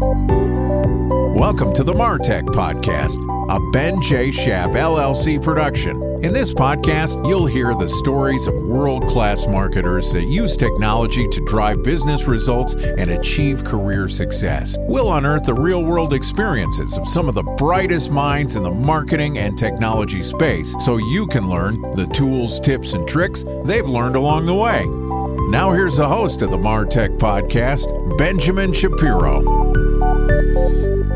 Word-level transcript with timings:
Welcome 0.00 1.74
to 1.74 1.82
the 1.82 1.92
Martech 1.92 2.44
Podcast, 2.44 3.18
a 3.50 3.70
Ben 3.72 4.00
J. 4.00 4.30
Shap 4.30 4.70
LLC 4.70 5.42
production. 5.42 6.00
In 6.22 6.32
this 6.32 6.54
podcast, 6.54 7.26
you'll 7.28 7.46
hear 7.46 7.74
the 7.74 7.88
stories 7.88 8.46
of 8.46 8.54
world 8.54 9.08
class 9.08 9.48
marketers 9.48 10.12
that 10.12 10.26
use 10.26 10.56
technology 10.56 11.26
to 11.26 11.44
drive 11.46 11.82
business 11.82 12.28
results 12.28 12.74
and 12.74 13.10
achieve 13.10 13.64
career 13.64 14.06
success. 14.08 14.76
We'll 14.82 15.12
unearth 15.12 15.42
the 15.42 15.54
real 15.54 15.82
world 15.82 16.12
experiences 16.12 16.96
of 16.96 17.08
some 17.08 17.28
of 17.28 17.34
the 17.34 17.42
brightest 17.42 18.12
minds 18.12 18.54
in 18.54 18.62
the 18.62 18.70
marketing 18.70 19.38
and 19.38 19.58
technology 19.58 20.22
space 20.22 20.76
so 20.84 20.98
you 20.98 21.26
can 21.26 21.48
learn 21.48 21.82
the 21.96 22.06
tools, 22.14 22.60
tips, 22.60 22.92
and 22.92 23.08
tricks 23.08 23.44
they've 23.64 23.88
learned 23.88 24.14
along 24.14 24.46
the 24.46 24.54
way. 24.54 25.07
Now, 25.48 25.72
here's 25.72 25.96
the 25.96 26.06
host 26.06 26.42
of 26.42 26.50
the 26.50 26.58
Martech 26.58 27.16
Podcast, 27.16 28.18
Benjamin 28.18 28.74
Shapiro. 28.74 29.40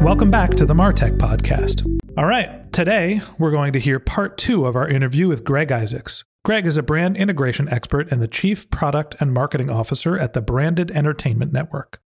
Welcome 0.03 0.31
back 0.31 0.55
to 0.55 0.65
the 0.65 0.73
Martech 0.73 1.19
Podcast. 1.19 1.85
All 2.17 2.25
right, 2.25 2.73
today 2.73 3.21
we're 3.39 3.51
going 3.51 3.75
to 3.75 3.79
hear 3.79 3.99
part 3.99 4.39
two 4.39 4.65
of 4.65 4.75
our 4.75 4.89
interview 4.89 5.29
with 5.29 5.45
Greg 5.45 5.71
Isaacs. 5.71 6.25
Greg 6.47 6.65
is 6.65 6.79
a 6.79 6.83
brand 6.83 7.19
integration 7.19 7.69
expert 7.69 8.11
and 8.11 8.23
the 8.23 8.27
Chief 8.27 8.71
Product 8.71 9.15
and 9.21 9.35
Marketing 9.35 9.69
Officer 9.69 10.19
at 10.19 10.33
the 10.33 10.41
Branded 10.41 10.91
Entertainment 10.93 11.53
Network. 11.53 12.01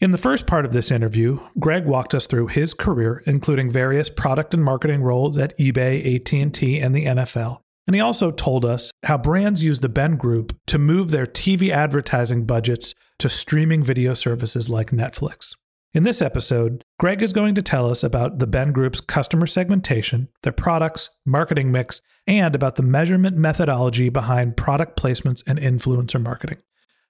In 0.00 0.10
the 0.10 0.18
first 0.18 0.46
part 0.46 0.66
of 0.66 0.72
this 0.74 0.90
interview, 0.90 1.40
Greg 1.58 1.86
walked 1.86 2.14
us 2.14 2.26
through 2.26 2.48
his 2.48 2.74
career, 2.74 3.22
including 3.24 3.70
various 3.70 4.10
product 4.10 4.52
and 4.52 4.62
marketing 4.62 5.00
roles 5.00 5.38
at 5.38 5.56
eBay, 5.56 6.14
AT&T, 6.14 6.78
and 6.78 6.94
the 6.94 7.06
NFL. 7.06 7.60
And 7.90 7.96
he 7.96 8.00
also 8.00 8.30
told 8.30 8.64
us 8.64 8.92
how 9.02 9.18
brands 9.18 9.64
use 9.64 9.80
the 9.80 9.88
Ben 9.88 10.16
Group 10.16 10.56
to 10.68 10.78
move 10.78 11.10
their 11.10 11.26
TV 11.26 11.70
advertising 11.70 12.44
budgets 12.44 12.94
to 13.18 13.28
streaming 13.28 13.82
video 13.82 14.14
services 14.14 14.70
like 14.70 14.92
Netflix. 14.92 15.56
In 15.92 16.04
this 16.04 16.22
episode, 16.22 16.84
Greg 17.00 17.20
is 17.20 17.32
going 17.32 17.56
to 17.56 17.62
tell 17.62 17.90
us 17.90 18.04
about 18.04 18.38
the 18.38 18.46
Ben 18.46 18.70
Group's 18.70 19.00
customer 19.00 19.48
segmentation, 19.48 20.28
their 20.44 20.52
products, 20.52 21.10
marketing 21.26 21.72
mix, 21.72 22.00
and 22.28 22.54
about 22.54 22.76
the 22.76 22.84
measurement 22.84 23.36
methodology 23.36 24.08
behind 24.08 24.56
product 24.56 24.96
placements 24.96 25.42
and 25.44 25.58
influencer 25.58 26.22
marketing. 26.22 26.58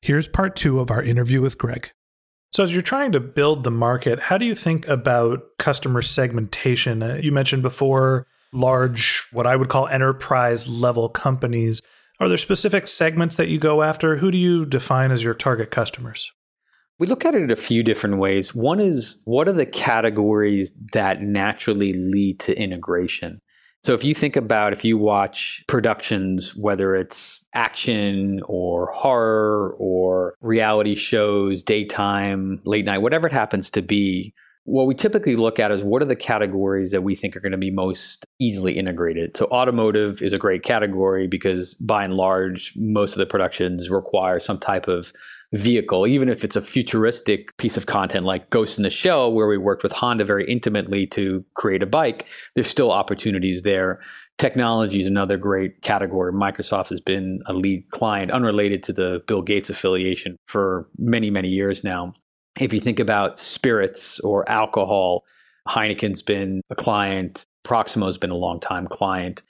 Here's 0.00 0.28
part 0.28 0.56
two 0.56 0.80
of 0.80 0.90
our 0.90 1.02
interview 1.02 1.42
with 1.42 1.58
Greg. 1.58 1.90
So, 2.52 2.64
as 2.64 2.72
you're 2.72 2.80
trying 2.80 3.12
to 3.12 3.20
build 3.20 3.64
the 3.64 3.70
market, 3.70 4.18
how 4.18 4.38
do 4.38 4.46
you 4.46 4.54
think 4.54 4.88
about 4.88 5.42
customer 5.58 6.00
segmentation? 6.00 7.02
Uh, 7.02 7.20
you 7.22 7.32
mentioned 7.32 7.60
before 7.60 8.26
large, 8.52 9.26
what 9.32 9.46
I 9.46 9.56
would 9.56 9.68
call 9.68 9.88
enterprise 9.88 10.68
level 10.68 11.08
companies. 11.08 11.82
Are 12.18 12.28
there 12.28 12.36
specific 12.36 12.86
segments 12.86 13.36
that 13.36 13.48
you 13.48 13.58
go 13.58 13.82
after? 13.82 14.16
Who 14.16 14.30
do 14.30 14.38
you 14.38 14.66
define 14.66 15.10
as 15.10 15.22
your 15.22 15.34
target 15.34 15.70
customers? 15.70 16.32
We 16.98 17.06
look 17.06 17.24
at 17.24 17.34
it 17.34 17.50
a 17.50 17.56
few 17.56 17.82
different 17.82 18.18
ways. 18.18 18.54
One 18.54 18.78
is 18.78 19.22
what 19.24 19.48
are 19.48 19.52
the 19.52 19.64
categories 19.64 20.72
that 20.92 21.22
naturally 21.22 21.94
lead 21.94 22.40
to 22.40 22.58
integration? 22.58 23.40
So 23.82 23.94
if 23.94 24.04
you 24.04 24.14
think 24.14 24.36
about 24.36 24.74
if 24.74 24.84
you 24.84 24.98
watch 24.98 25.64
productions, 25.66 26.54
whether 26.54 26.94
it's 26.94 27.42
action 27.54 28.40
or 28.44 28.90
horror 28.92 29.74
or 29.78 30.34
reality 30.42 30.94
shows, 30.94 31.62
daytime, 31.62 32.60
late 32.66 32.84
night, 32.84 32.98
whatever 32.98 33.26
it 33.26 33.32
happens 33.32 33.70
to 33.70 33.80
be, 33.80 34.34
what 34.64 34.86
we 34.86 34.94
typically 34.94 35.36
look 35.36 35.58
at 35.58 35.72
is 35.72 35.82
what 35.82 36.02
are 36.02 36.06
the 36.06 36.16
categories 36.16 36.90
that 36.90 37.02
we 37.02 37.14
think 37.14 37.34
are 37.34 37.40
going 37.40 37.52
to 37.52 37.58
be 37.58 37.70
most 37.70 38.26
easily 38.40 38.76
integrated. 38.76 39.36
So 39.36 39.44
automotive 39.46 40.22
is 40.22 40.32
a 40.32 40.38
great 40.38 40.62
category 40.62 41.28
because 41.28 41.74
by 41.74 42.04
and 42.04 42.14
large, 42.14 42.72
most 42.76 43.12
of 43.12 43.18
the 43.18 43.26
productions 43.26 43.90
require 43.90 44.40
some 44.40 44.58
type 44.58 44.88
of 44.88 45.12
vehicle, 45.52 46.06
even 46.06 46.28
if 46.28 46.44
it's 46.44 46.56
a 46.56 46.62
futuristic 46.62 47.56
piece 47.56 47.76
of 47.76 47.86
content 47.86 48.24
like 48.24 48.50
Ghost 48.50 48.78
in 48.78 48.84
the 48.84 48.90
Shell, 48.90 49.32
where 49.32 49.48
we 49.48 49.58
worked 49.58 49.82
with 49.82 49.92
Honda 49.92 50.24
very 50.24 50.50
intimately 50.50 51.06
to 51.08 51.44
create 51.54 51.82
a 51.82 51.86
bike, 51.86 52.26
there's 52.54 52.68
still 52.68 52.92
opportunities 52.92 53.62
there. 53.62 54.00
Technology 54.38 55.00
is 55.00 55.06
another 55.06 55.36
great 55.36 55.82
category. 55.82 56.32
Microsoft 56.32 56.88
has 56.88 57.00
been 57.00 57.40
a 57.46 57.52
lead 57.52 57.90
client, 57.90 58.30
unrelated 58.30 58.82
to 58.84 58.92
the 58.92 59.22
Bill 59.26 59.42
Gates 59.42 59.68
affiliation, 59.68 60.36
for 60.46 60.88
many, 60.96 61.30
many 61.30 61.48
years 61.48 61.84
now. 61.84 62.14
If 62.58 62.72
you 62.72 62.80
think 62.80 63.00
about 63.00 63.38
spirits 63.38 64.18
or 64.20 64.48
alcohol, 64.48 65.24
Heineken's 65.68 66.22
been 66.22 66.62
a 66.70 66.74
client, 66.74 67.44
Proximo's 67.64 68.18
been 68.18 68.30
a 68.30 68.36
long 68.36 68.60
time 68.60 68.86
client. 68.86 69.42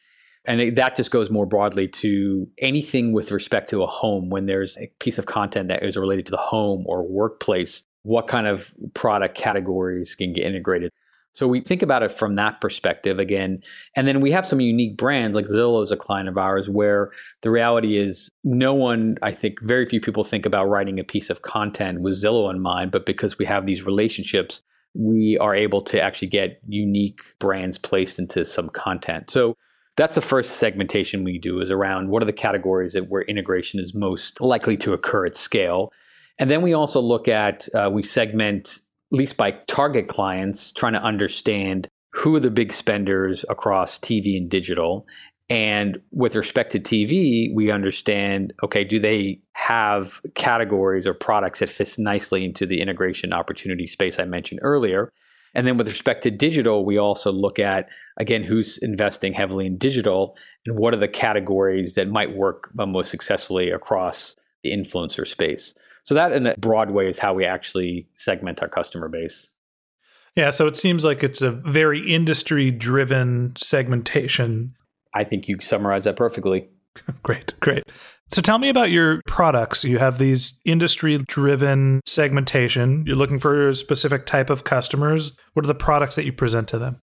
And 0.46 0.60
it, 0.60 0.76
that 0.76 0.96
just 0.96 1.10
goes 1.10 1.30
more 1.30 1.46
broadly 1.46 1.86
to 1.88 2.48
anything 2.58 3.12
with 3.12 3.30
respect 3.30 3.68
to 3.70 3.82
a 3.82 3.86
home. 3.86 4.30
When 4.30 4.46
there's 4.46 4.76
a 4.78 4.90
piece 4.98 5.18
of 5.18 5.26
content 5.26 5.68
that 5.68 5.82
is 5.82 5.96
related 5.96 6.26
to 6.26 6.30
the 6.30 6.38
home 6.38 6.84
or 6.86 7.06
workplace, 7.06 7.84
what 8.02 8.26
kind 8.26 8.46
of 8.46 8.74
product 8.94 9.36
categories 9.36 10.14
can 10.14 10.32
get 10.32 10.46
integrated? 10.46 10.90
So 11.32 11.46
we 11.46 11.60
think 11.60 11.82
about 11.82 12.02
it 12.02 12.10
from 12.10 12.34
that 12.36 12.60
perspective 12.60 13.18
again. 13.18 13.62
And 13.94 14.08
then 14.08 14.20
we 14.20 14.32
have 14.32 14.46
some 14.46 14.60
unique 14.60 14.96
brands 14.96 15.36
like 15.36 15.46
Zillow 15.46 15.84
is 15.84 15.92
a 15.92 15.96
client 15.96 16.28
of 16.28 16.36
ours 16.36 16.68
where 16.68 17.12
the 17.42 17.50
reality 17.50 17.98
is 17.98 18.28
no 18.42 18.74
one, 18.74 19.16
I 19.22 19.30
think 19.30 19.60
very 19.62 19.86
few 19.86 20.00
people 20.00 20.24
think 20.24 20.44
about 20.44 20.68
writing 20.68 20.98
a 20.98 21.04
piece 21.04 21.30
of 21.30 21.42
content 21.42 22.00
with 22.00 22.20
Zillow 22.20 22.50
in 22.50 22.60
mind, 22.60 22.90
but 22.90 23.06
because 23.06 23.38
we 23.38 23.44
have 23.44 23.66
these 23.66 23.84
relationships, 23.84 24.62
we 24.94 25.38
are 25.38 25.54
able 25.54 25.82
to 25.82 26.00
actually 26.00 26.28
get 26.28 26.60
unique 26.66 27.20
brands 27.38 27.78
placed 27.78 28.18
into 28.18 28.44
some 28.44 28.68
content. 28.70 29.30
So 29.30 29.56
that's 29.96 30.14
the 30.14 30.22
first 30.22 30.52
segmentation 30.56 31.24
we 31.24 31.38
do 31.38 31.60
is 31.60 31.70
around 31.70 32.08
what 32.08 32.22
are 32.22 32.26
the 32.26 32.32
categories 32.32 32.94
that 32.94 33.08
where 33.08 33.22
integration 33.22 33.80
is 33.80 33.94
most 33.94 34.40
likely 34.40 34.76
to 34.78 34.92
occur 34.92 35.26
at 35.26 35.36
scale. 35.36 35.92
And 36.38 36.50
then 36.50 36.62
we 36.62 36.72
also 36.72 37.00
look 37.00 37.28
at, 37.28 37.68
uh, 37.74 37.90
we 37.92 38.02
segment, 38.02 38.78
at 39.12 39.18
least 39.18 39.36
by 39.36 39.52
target 39.66 40.08
clients, 40.08 40.72
trying 40.72 40.94
to 40.94 41.02
understand 41.02 41.88
who 42.12 42.34
are 42.34 42.40
the 42.40 42.50
big 42.50 42.72
spenders 42.72 43.44
across 43.48 43.98
TV 43.98 44.36
and 44.36 44.50
digital. 44.50 45.06
And 45.50 46.00
with 46.12 46.36
respect 46.36 46.70
to 46.72 46.80
TV, 46.80 47.52
we 47.52 47.72
understand 47.72 48.54
okay, 48.62 48.84
do 48.84 48.98
they 49.00 49.40
have 49.52 50.20
categories 50.36 51.06
or 51.06 51.12
products 51.12 51.58
that 51.58 51.68
fits 51.68 51.98
nicely 51.98 52.44
into 52.44 52.64
the 52.64 52.80
integration 52.80 53.32
opportunity 53.32 53.86
space 53.86 54.18
I 54.18 54.24
mentioned 54.24 54.60
earlier? 54.62 55.12
And 55.54 55.66
then 55.66 55.76
with 55.76 55.88
respect 55.88 56.22
to 56.22 56.30
digital, 56.30 56.84
we 56.84 56.96
also 56.96 57.32
look 57.32 57.58
at, 57.58 57.88
again, 58.18 58.44
who's 58.44 58.78
investing 58.78 59.32
heavily 59.32 59.66
in 59.66 59.78
digital 59.78 60.36
and 60.64 60.78
what 60.78 60.94
are 60.94 60.98
the 60.98 61.08
categories 61.08 61.94
that 61.94 62.08
might 62.08 62.36
work 62.36 62.70
most 62.74 63.10
successfully 63.10 63.70
across 63.70 64.36
the 64.62 64.70
influencer 64.70 65.26
space. 65.26 65.74
So, 66.04 66.14
that 66.14 66.32
in 66.32 66.46
a 66.46 66.54
broad 66.56 66.92
way 66.92 67.08
is 67.08 67.18
how 67.18 67.34
we 67.34 67.44
actually 67.44 68.08
segment 68.14 68.62
our 68.62 68.68
customer 68.68 69.08
base. 69.08 69.50
Yeah. 70.36 70.50
So, 70.50 70.66
it 70.68 70.76
seems 70.76 71.04
like 71.04 71.24
it's 71.24 71.42
a 71.42 71.50
very 71.50 72.14
industry 72.14 72.70
driven 72.70 73.54
segmentation. 73.56 74.76
I 75.14 75.24
think 75.24 75.48
you 75.48 75.58
summarized 75.60 76.04
that 76.04 76.16
perfectly. 76.16 76.68
great. 77.22 77.58
Great. 77.60 77.84
So 78.28 78.40
tell 78.40 78.58
me 78.58 78.68
about 78.68 78.90
your 78.90 79.22
products. 79.26 79.84
You 79.84 79.98
have 79.98 80.18
these 80.18 80.60
industry 80.64 81.18
driven 81.26 82.00
segmentation. 82.06 83.04
You're 83.06 83.16
looking 83.16 83.38
for 83.38 83.68
a 83.68 83.74
specific 83.74 84.26
type 84.26 84.50
of 84.50 84.64
customers. 84.64 85.36
What 85.54 85.64
are 85.64 85.68
the 85.68 85.74
products 85.74 86.16
that 86.16 86.24
you 86.24 86.32
present 86.32 86.68
to 86.68 86.78
them? 86.78 87.00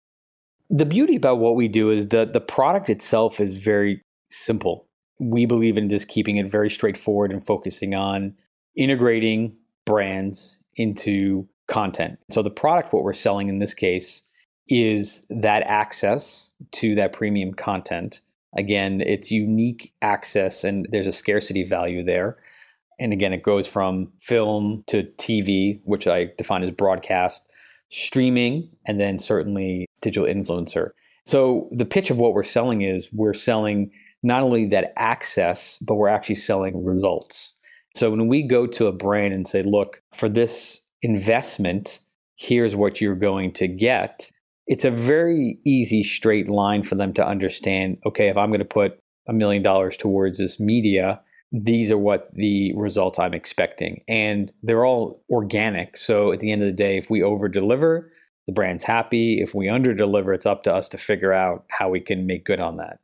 The 0.70 0.86
beauty 0.86 1.16
about 1.16 1.38
what 1.38 1.54
we 1.54 1.68
do 1.68 1.90
is 1.90 2.08
that 2.08 2.32
the 2.32 2.40
product 2.40 2.88
itself 2.88 3.40
is 3.40 3.54
very 3.54 4.02
simple. 4.30 4.88
We 5.20 5.46
believe 5.46 5.76
in 5.76 5.88
just 5.88 6.08
keeping 6.08 6.38
it 6.38 6.50
very 6.50 6.70
straightforward 6.70 7.30
and 7.30 7.44
focusing 7.44 7.94
on 7.94 8.34
integrating 8.74 9.54
brands 9.84 10.58
into 10.76 11.46
content. 11.68 12.18
So 12.30 12.42
the 12.42 12.50
product, 12.50 12.92
what 12.92 13.04
we're 13.04 13.12
selling 13.12 13.48
in 13.48 13.58
this 13.58 13.74
case, 13.74 14.24
is 14.72 15.24
that 15.28 15.62
access 15.64 16.50
to 16.72 16.94
that 16.94 17.12
premium 17.12 17.52
content 17.52 18.20
Again, 18.56 19.00
it's 19.00 19.30
unique 19.30 19.94
access 20.02 20.62
and 20.64 20.86
there's 20.90 21.06
a 21.06 21.12
scarcity 21.12 21.64
value 21.64 22.04
there. 22.04 22.36
And 22.98 23.12
again, 23.12 23.32
it 23.32 23.42
goes 23.42 23.66
from 23.66 24.12
film 24.20 24.84
to 24.88 25.04
TV, 25.18 25.80
which 25.84 26.06
I 26.06 26.28
define 26.36 26.62
as 26.62 26.70
broadcast, 26.70 27.42
streaming, 27.90 28.68
and 28.86 29.00
then 29.00 29.18
certainly 29.18 29.86
digital 30.02 30.28
influencer. 30.28 30.90
So 31.24 31.68
the 31.72 31.86
pitch 31.86 32.10
of 32.10 32.18
what 32.18 32.34
we're 32.34 32.42
selling 32.42 32.82
is 32.82 33.08
we're 33.12 33.32
selling 33.32 33.90
not 34.22 34.42
only 34.42 34.66
that 34.66 34.92
access, 34.96 35.78
but 35.78 35.94
we're 35.94 36.08
actually 36.08 36.36
selling 36.36 36.84
results. 36.84 37.54
So 37.96 38.10
when 38.10 38.28
we 38.28 38.42
go 38.42 38.66
to 38.66 38.86
a 38.86 38.92
brand 38.92 39.32
and 39.32 39.48
say, 39.48 39.62
look, 39.62 40.02
for 40.14 40.28
this 40.28 40.80
investment, 41.00 42.00
here's 42.36 42.76
what 42.76 43.00
you're 43.00 43.14
going 43.14 43.52
to 43.54 43.66
get, 43.66 44.30
it's 44.66 44.84
a 44.84 44.90
very 44.90 45.58
easy 45.64 46.04
straight 46.04 46.48
line 46.48 46.82
for 46.82 46.94
them 46.94 47.12
to 47.14 47.26
understand 47.26 47.98
okay, 48.06 48.28
if 48.28 48.36
I'm 48.36 48.50
going 48.50 48.60
to 48.60 48.64
put 48.64 48.98
a 49.28 49.32
million 49.32 49.62
dollars 49.62 49.96
towards 49.96 50.38
this 50.38 50.58
media, 50.58 51.20
these 51.52 51.90
are 51.90 51.98
what 51.98 52.30
the 52.34 52.72
results 52.74 53.18
I'm 53.18 53.34
expecting. 53.34 54.02
And 54.08 54.52
they're 54.62 54.84
all 54.84 55.22
organic. 55.30 55.96
So 55.96 56.32
at 56.32 56.40
the 56.40 56.50
end 56.50 56.62
of 56.62 56.66
the 56.66 56.72
day, 56.72 56.96
if 56.96 57.10
we 57.10 57.22
over 57.22 57.48
deliver, 57.48 58.10
the 58.46 58.52
brand's 58.52 58.84
happy. 58.84 59.40
If 59.40 59.54
we 59.54 59.68
under 59.68 59.94
deliver, 59.94 60.32
it's 60.32 60.46
up 60.46 60.62
to 60.64 60.74
us 60.74 60.88
to 60.90 60.98
figure 60.98 61.32
out 61.32 61.64
how 61.68 61.88
we 61.88 62.00
can 62.00 62.26
make 62.26 62.44
good 62.44 62.60
on 62.60 62.76
that. 62.78 62.98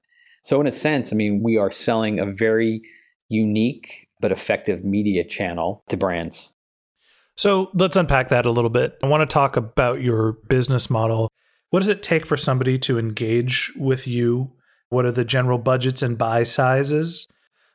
So, 0.44 0.60
in 0.60 0.66
a 0.66 0.72
sense, 0.72 1.12
I 1.12 1.16
mean, 1.16 1.42
we 1.42 1.56
are 1.58 1.70
selling 1.70 2.18
a 2.18 2.26
very 2.26 2.82
unique 3.28 4.08
but 4.20 4.32
effective 4.32 4.84
media 4.84 5.24
channel 5.24 5.84
to 5.88 5.96
brands. 5.96 6.48
So, 7.36 7.70
let's 7.74 7.96
unpack 7.96 8.28
that 8.28 8.46
a 8.46 8.50
little 8.50 8.70
bit. 8.70 8.98
I 9.02 9.06
want 9.06 9.28
to 9.28 9.32
talk 9.32 9.56
about 9.56 10.00
your 10.00 10.32
business 10.48 10.90
model. 10.90 11.28
What 11.70 11.80
does 11.80 11.88
it 11.88 12.02
take 12.02 12.24
for 12.24 12.36
somebody 12.36 12.78
to 12.80 12.98
engage 12.98 13.72
with 13.76 14.06
you? 14.06 14.52
What 14.88 15.04
are 15.04 15.12
the 15.12 15.24
general 15.24 15.58
budgets 15.58 16.02
and 16.02 16.16
buy 16.16 16.42
sizes? 16.44 17.28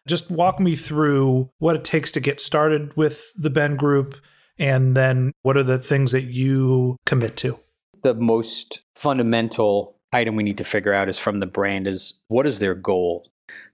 Just 0.07 0.31
walk 0.31 0.59
me 0.59 0.75
through 0.75 1.49
what 1.59 1.75
it 1.75 1.83
takes 1.83 2.11
to 2.13 2.19
get 2.19 2.41
started 2.41 2.95
with 2.97 3.31
the 3.35 3.49
Ben 3.49 3.75
Group 3.75 4.15
and 4.59 4.95
then 4.95 5.31
what 5.41 5.57
are 5.57 5.63
the 5.63 5.79
things 5.79 6.11
that 6.11 6.23
you 6.23 6.97
commit 7.05 7.37
to? 7.37 7.59
The 8.03 8.13
most 8.13 8.79
fundamental 8.95 9.97
item 10.11 10.35
we 10.35 10.43
need 10.43 10.57
to 10.57 10.63
figure 10.63 10.93
out 10.93 11.09
is 11.09 11.17
from 11.17 11.39
the 11.39 11.45
brand 11.45 11.87
is 11.87 12.13
what 12.27 12.45
is 12.45 12.59
their 12.59 12.75
goal? 12.75 13.25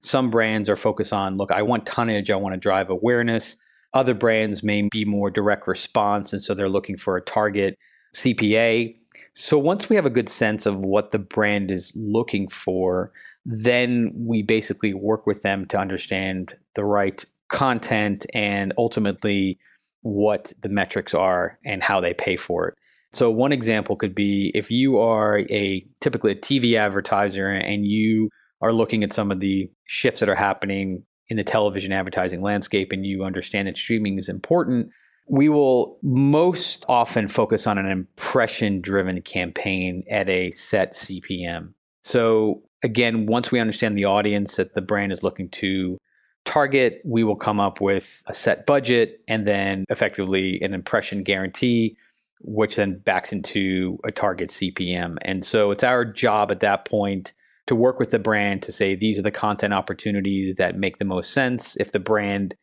Some 0.02 0.30
brands 0.30 0.70
are 0.70 0.76
focused 0.76 1.14
on, 1.14 1.38
look, 1.38 1.52
I 1.52 1.62
want 1.62 1.86
tonnage, 1.86 2.30
I 2.32 2.36
want 2.36 2.54
to 2.54 2.60
drive 2.60 2.90
awareness. 2.90 3.56
Other 3.94 4.14
brands 4.14 4.64
may 4.64 4.88
be 4.92 5.04
more 5.04 5.32
direct 5.32 5.68
response, 5.68 6.32
and 6.32 6.42
so 6.42 6.54
they're 6.54 6.70
looking 6.70 6.98
for 6.98 7.18
a 7.18 7.22
target 7.22 7.78
CPA. 8.16 8.96
So 9.34 9.58
once 9.58 9.90
we 9.90 9.96
have 9.96 10.06
a 10.06 10.10
good 10.10 10.30
sense 10.30 10.66
of 10.66 10.78
what 10.78 11.12
the 11.12 11.20
brand 11.20 11.72
is 11.72 11.94
looking 11.96 12.48
for, 12.48 13.12
then 13.46 14.12
we 14.16 14.42
basically 14.42 14.94
work 14.94 15.26
with 15.26 15.42
them 15.42 15.66
to 15.68 15.80
understand 15.80 16.56
the 16.76 16.86
right 16.86 17.24
content 17.50 18.26
and 18.34 18.74
ultimately 18.78 19.60
what 20.02 20.54
the 20.62 20.70
metrics 20.70 21.14
are 21.14 21.58
and 21.66 21.84
how 21.84 22.00
they 22.00 22.14
pay 22.14 22.36
for 22.36 22.70
it. 22.70 22.76
So 23.12 23.32
one 23.32 23.52
example 23.52 23.96
could 23.96 24.14
be 24.14 24.52
if 24.54 24.70
you 24.70 25.00
are 25.00 25.40
a 25.50 25.84
typically 26.00 26.34
a 26.34 26.36
TV 26.36 26.76
advertiser 26.76 27.48
and 27.48 27.86
you 27.86 28.30
are 28.62 28.72
looking 28.72 29.04
at 29.04 29.14
some 29.14 29.32
of 29.32 29.40
the 29.40 29.70
shifts 29.86 30.20
that 30.20 30.30
are 30.30 30.36
happening 30.36 31.04
in 31.30 31.38
the 31.38 31.44
television 31.44 31.92
advertising 31.92 32.42
landscape 32.42 32.92
and 32.92 33.06
you 33.06 33.24
understand 33.24 33.68
that 33.68 33.78
streaming 33.78 34.18
is 34.18 34.30
important, 34.30 34.90
we 35.30 35.48
will 35.48 35.98
most 36.02 36.84
often 36.90 37.28
focus 37.28 37.68
on 37.68 37.78
an 37.78 37.86
impression 37.86 38.82
driven 38.82 39.22
campaign 39.22 40.04
at 40.10 40.28
a 40.28 40.50
set 40.52 40.94
CPM. 40.94 41.74
So 42.04 42.64
again, 42.84 43.28
once 43.28 43.52
we 43.52 43.60
understand 43.60 43.98
the 43.98 44.06
audience 44.06 44.56
that 44.56 44.74
the 44.74 44.82
brand 44.82 45.12
is 45.12 45.22
looking 45.22 45.50
to 45.50 46.00
target, 46.46 47.02
we 47.06 47.24
will 47.24 47.36
come 47.36 47.60
up 47.60 47.80
with 47.80 48.24
a 48.26 48.34
set 48.34 48.66
budget 48.66 49.22
and 49.28 49.46
then 49.46 49.86
effectively 49.90 50.60
an 50.62 50.74
impression 50.74 51.22
guarantee, 51.22 51.96
which 52.42 52.76
then 52.76 52.98
backs 52.98 53.32
into 53.32 54.00
a 54.04 54.12
target 54.12 54.50
CPM. 54.50 55.18
And 55.22 55.46
so 55.46 55.70
it's 55.70 55.84
our 55.84 56.06
job 56.06 56.50
at 56.50 56.62
that 56.62 56.86
point 56.86 57.34
to 57.68 57.76
work 57.76 58.00
with 58.00 58.10
the 58.10 58.18
brand 58.18 58.64
to 58.64 58.72
say 58.72 58.96
these 58.96 59.20
are 59.20 59.24
the 59.24 59.30
content 59.30 59.76
opportunities 59.76 60.56
that 60.56 60.76
make 60.76 60.98
the 60.98 61.06
most 61.06 61.34
sense. 61.34 61.78
If 61.80 61.92
the 61.92 62.00
brand 62.00 62.56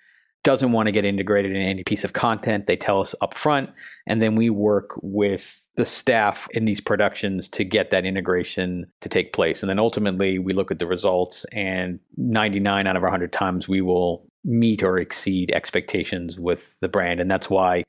doesn't 0.46 0.70
want 0.70 0.86
to 0.86 0.92
get 0.92 1.04
integrated 1.04 1.56
in 1.56 1.60
any 1.60 1.82
piece 1.82 2.04
of 2.04 2.12
content, 2.12 2.68
they 2.68 2.76
tell 2.76 3.00
us 3.00 3.16
up 3.20 3.34
front. 3.34 3.68
And 4.06 4.22
then 4.22 4.36
we 4.36 4.48
work 4.48 4.92
with 5.02 5.66
the 5.74 5.84
staff 5.84 6.46
in 6.52 6.66
these 6.66 6.80
productions 6.80 7.48
to 7.48 7.64
get 7.64 7.90
that 7.90 8.06
integration 8.06 8.86
to 9.00 9.08
take 9.08 9.32
place. 9.32 9.60
And 9.60 9.68
then 9.68 9.80
ultimately, 9.80 10.38
we 10.38 10.52
look 10.52 10.70
at 10.70 10.78
the 10.78 10.86
results, 10.86 11.44
and 11.50 11.98
99 12.16 12.86
out 12.86 12.94
of 12.94 13.02
100 13.02 13.32
times 13.32 13.66
we 13.66 13.80
will 13.80 14.24
meet 14.44 14.84
or 14.84 14.98
exceed 14.98 15.50
expectations 15.50 16.38
with 16.38 16.76
the 16.78 16.88
brand. 16.88 17.18
And 17.18 17.28
that's 17.28 17.50
why 17.50 17.82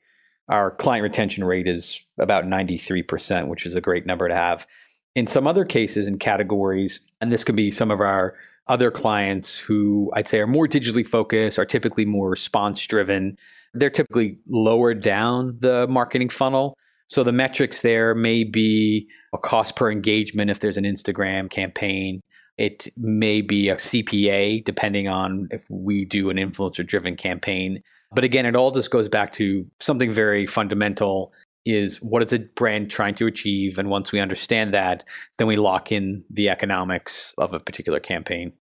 our 0.48 0.72
client 0.72 1.04
retention 1.04 1.44
rate 1.44 1.68
is 1.68 2.00
about 2.18 2.42
93%, 2.42 3.46
which 3.46 3.66
is 3.66 3.76
a 3.76 3.80
great 3.80 4.04
number 4.04 4.28
to 4.28 4.34
have. 4.34 4.66
In 5.14 5.28
some 5.28 5.46
other 5.46 5.64
cases 5.64 6.08
and 6.08 6.18
categories, 6.18 6.98
and 7.20 7.32
this 7.32 7.44
could 7.44 7.54
be 7.54 7.70
some 7.70 7.92
of 7.92 8.00
our 8.00 8.34
other 8.68 8.90
clients 8.90 9.58
who 9.58 10.10
I'd 10.14 10.28
say 10.28 10.40
are 10.40 10.46
more 10.46 10.66
digitally 10.66 11.06
focused, 11.06 11.58
are 11.58 11.64
typically 11.64 12.04
more 12.04 12.28
response 12.28 12.86
driven. 12.86 13.36
They're 13.74 13.90
typically 13.90 14.38
lower 14.48 14.94
down 14.94 15.56
the 15.58 15.86
marketing 15.88 16.28
funnel. 16.28 16.76
So 17.08 17.22
the 17.22 17.32
metrics 17.32 17.82
there 17.82 18.14
may 18.14 18.44
be 18.44 19.08
a 19.32 19.38
cost 19.38 19.76
per 19.76 19.90
engagement 19.90 20.50
if 20.50 20.60
there's 20.60 20.76
an 20.76 20.84
Instagram 20.84 21.50
campaign. 21.50 22.20
It 22.58 22.88
may 22.96 23.40
be 23.40 23.68
a 23.68 23.76
CPA, 23.76 24.64
depending 24.64 25.08
on 25.08 25.48
if 25.50 25.64
we 25.70 26.04
do 26.04 26.28
an 26.28 26.36
influencer 26.36 26.86
driven 26.86 27.16
campaign. 27.16 27.82
But 28.12 28.24
again, 28.24 28.46
it 28.46 28.56
all 28.56 28.70
just 28.70 28.90
goes 28.90 29.08
back 29.08 29.32
to 29.34 29.66
something 29.80 30.12
very 30.12 30.46
fundamental 30.46 31.32
is 31.76 32.00
what 32.02 32.22
is 32.22 32.32
a 32.32 32.38
brand 32.38 32.90
trying 32.90 33.14
to 33.16 33.26
achieve? 33.26 33.78
And 33.78 33.90
once 33.90 34.12
we 34.12 34.20
understand 34.20 34.74
that, 34.74 35.04
then 35.38 35.46
we 35.46 35.56
lock 35.56 35.92
in 35.92 36.24
the 36.30 36.48
economics 36.48 37.34
of 37.38 37.52
a 37.52 37.60
particular 37.60 38.00
campaign. 38.00 38.52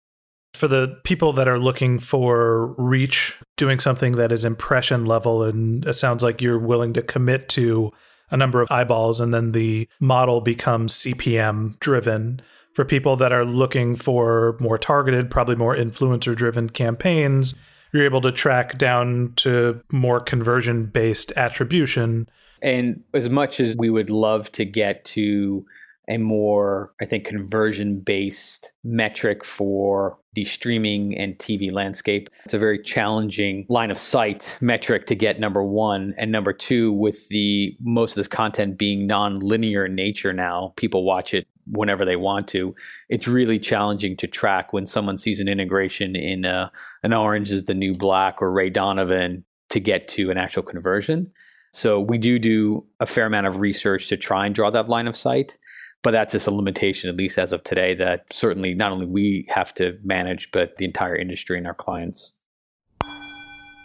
For 0.55 0.69
the 0.69 0.99
people 1.05 1.33
that 1.35 1.49
are 1.49 1.59
looking 1.59 1.99
for 1.99 2.75
reach, 2.79 3.39
doing 3.57 3.79
something 3.79 4.13
that 4.13 4.33
is 4.33 4.45
impression 4.45 5.05
level, 5.05 5.43
and 5.43 5.85
it 5.85 5.95
sounds 5.95 6.23
like 6.23 6.41
you're 6.41 6.59
willing 6.59 6.95
to 6.95 7.03
commit 7.03 7.49
to 7.51 7.93
a 8.31 8.37
number 8.37 8.61
of 8.61 8.71
eyeballs, 8.71 9.21
and 9.21 9.35
then 9.35 9.53
the 9.53 9.89
model 10.01 10.41
becomes 10.41 10.95
CPM 10.95 11.79
driven. 11.79 12.41
For 12.75 12.85
people 12.85 13.17
that 13.17 13.33
are 13.33 13.45
looking 13.45 13.97
for 13.97 14.57
more 14.59 14.79
targeted, 14.79 15.31
probably 15.31 15.57
more 15.57 15.77
influencer 15.77 16.35
driven 16.35 16.71
campaigns, 16.71 17.55
you're 17.93 18.05
able 18.05 18.21
to 18.23 18.33
track 18.33 18.79
down 18.79 19.33
to 19.37 19.83
more 19.91 20.21
conversion 20.21 20.87
based 20.87 21.33
attribution 21.37 22.29
and 22.67 23.01
as 23.15 23.31
much 23.31 23.61
as 23.61 23.77
we 23.77 23.91
would 23.91 24.11
love 24.11 24.51
to 24.53 24.65
get 24.65 25.05
to 25.05 25.65
a 26.09 26.19
more, 26.19 26.93
I 27.01 27.05
think, 27.05 27.25
conversion 27.25 28.01
based 28.01 28.73
metric 28.85 29.45
for 29.45 30.19
the 30.35 30.45
streaming 30.45 31.17
and 31.17 31.39
TV 31.39 31.73
landscape. 31.73 32.29
It's 32.45 32.55
a 32.55 32.59
very 32.59 32.81
challenging 32.81 33.67
line 33.69 33.91
of 33.91 33.99
sight 33.99 34.57
metric 34.61 35.07
to 35.07 35.15
get 35.15 35.41
number 35.41 35.63
one. 35.63 36.15
And 36.19 36.31
number 36.31 36.53
two, 36.53 36.93
with 36.93 37.29
the 37.29 37.77
most 37.81 38.13
of 38.13 38.17
this 38.17 38.29
content 38.29 38.79
being 38.79 39.07
non 39.07 39.39
linear 39.39 39.87
in 39.87 39.95
nature 39.95 40.33
now, 40.33 40.73
people 40.77 41.05
watch 41.05 41.35
it 41.35 41.49
whenever 41.69 42.05
they 42.05 42.17
want 42.17 42.49
to. 42.49 42.75
It's 43.09 43.29
really 43.29 43.61
challenging 43.61 44.17
to 44.19 44.27
track 44.27 44.73
when 44.73 44.87
someone 44.87 45.19
sees 45.19 45.41
an 45.41 45.49
integration 45.49 46.17
in 46.17 46.45
uh, 46.45 46.71
an 47.05 47.13
Orange 47.13 47.51
is 47.51 47.65
the 47.65 47.75
New 47.75 47.95
Black 47.95 48.43
or 48.43 48.51
Ray 48.51 48.71
Donovan 48.71 49.45
to 49.71 49.81
get 49.81 50.09
to 50.09 50.31
an 50.31 50.39
actual 50.39 50.63
conversion. 50.63 51.33
So 51.77 52.01
we 52.01 52.17
do 52.17 52.39
do 52.39 52.87
a 53.01 53.07
fair 53.07 53.27
amount 53.27 53.47
of 53.47 53.61
research 53.61 54.09
to 54.09 54.17
try 54.17 54.47
and 54.47 54.55
draw 54.55 54.71
that 54.71 54.89
line 54.89 55.07
of 55.07 55.15
sight. 55.15 55.59
But 56.03 56.13
that's 56.13 56.33
just 56.33 56.47
a 56.47 56.51
limitation, 56.51 57.11
at 57.11 57.17
least 57.17 57.37
as 57.37 57.53
of 57.53 57.65
today, 57.65 57.95
that 57.97 58.33
certainly 58.33 58.73
not 58.73 58.93
only 58.93 59.05
we 59.05 59.45
have 59.51 59.75
to 59.75 59.99
manage, 60.03 60.51
but 60.53 60.79
the 60.79 60.87
entire 60.87 61.15
industry 61.15 61.59
and 61.59 61.67
our 61.67 61.75
clients. 61.75 62.33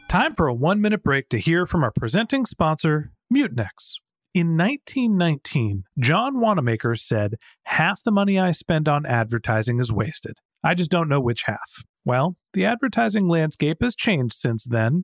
Time 0.07 0.35
for 0.35 0.47
a 0.47 0.53
one 0.53 0.79
minute 0.79 1.03
break 1.03 1.27
to 1.29 1.37
hear 1.37 1.65
from 1.65 1.83
our 1.83 1.91
presenting 1.91 2.45
sponsor, 2.45 3.11
Mutinex. 3.33 3.95
In 4.33 4.55
1919, 4.55 5.83
John 5.99 6.39
Wanamaker 6.39 6.95
said, 6.95 7.35
Half 7.63 8.03
the 8.03 8.11
money 8.11 8.39
I 8.39 8.53
spend 8.53 8.87
on 8.87 9.05
advertising 9.05 9.81
is 9.81 9.91
wasted. 9.91 10.37
I 10.63 10.75
just 10.75 10.91
don't 10.91 11.09
know 11.09 11.19
which 11.19 11.43
half. 11.43 11.83
Well, 12.05 12.37
the 12.53 12.63
advertising 12.63 13.27
landscape 13.27 13.79
has 13.81 13.95
changed 13.97 14.35
since 14.35 14.63
then, 14.63 15.03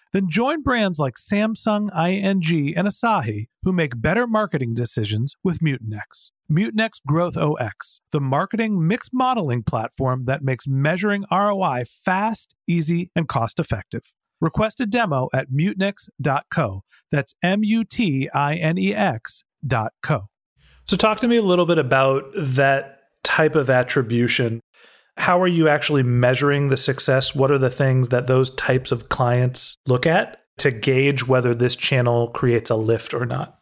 Then 0.13 0.29
join 0.29 0.61
brands 0.61 0.99
like 0.99 1.15
Samsung, 1.15 1.89
ING, 1.95 2.77
and 2.77 2.87
Asahi 2.87 3.47
who 3.63 3.71
make 3.71 4.01
better 4.01 4.27
marketing 4.27 4.73
decisions 4.73 5.35
with 5.43 5.59
Mutinex. 5.59 6.31
Mutinex 6.51 6.99
Growth 7.07 7.37
OS, 7.37 8.01
the 8.11 8.19
marketing 8.19 8.85
mix 8.85 9.09
modeling 9.13 9.63
platform 9.63 10.25
that 10.25 10.43
makes 10.43 10.67
measuring 10.67 11.23
ROI 11.31 11.85
fast, 11.87 12.55
easy, 12.67 13.09
and 13.15 13.27
cost 13.27 13.59
effective. 13.59 14.13
Request 14.41 14.81
a 14.81 14.85
demo 14.85 15.29
at 15.33 15.49
mutinex.co. 15.51 16.83
That's 17.11 17.35
M 17.43 17.63
U 17.63 17.83
T 17.85 18.29
I 18.33 18.55
N 18.55 18.77
E 18.77 18.93
X.co. 18.93 20.27
So, 20.87 20.97
talk 20.97 21.19
to 21.19 21.27
me 21.27 21.37
a 21.37 21.41
little 21.43 21.67
bit 21.67 21.77
about 21.77 22.25
that 22.35 23.01
type 23.23 23.55
of 23.55 23.69
attribution. 23.69 24.61
How 25.17 25.41
are 25.41 25.47
you 25.47 25.67
actually 25.67 26.03
measuring 26.03 26.69
the 26.69 26.77
success? 26.77 27.35
What 27.35 27.51
are 27.51 27.57
the 27.57 27.69
things 27.69 28.09
that 28.09 28.27
those 28.27 28.53
types 28.55 28.91
of 28.91 29.09
clients 29.09 29.77
look 29.85 30.05
at 30.05 30.41
to 30.59 30.71
gauge 30.71 31.27
whether 31.27 31.53
this 31.53 31.75
channel 31.75 32.29
creates 32.29 32.69
a 32.69 32.75
lift 32.75 33.13
or 33.13 33.25
not? 33.25 33.57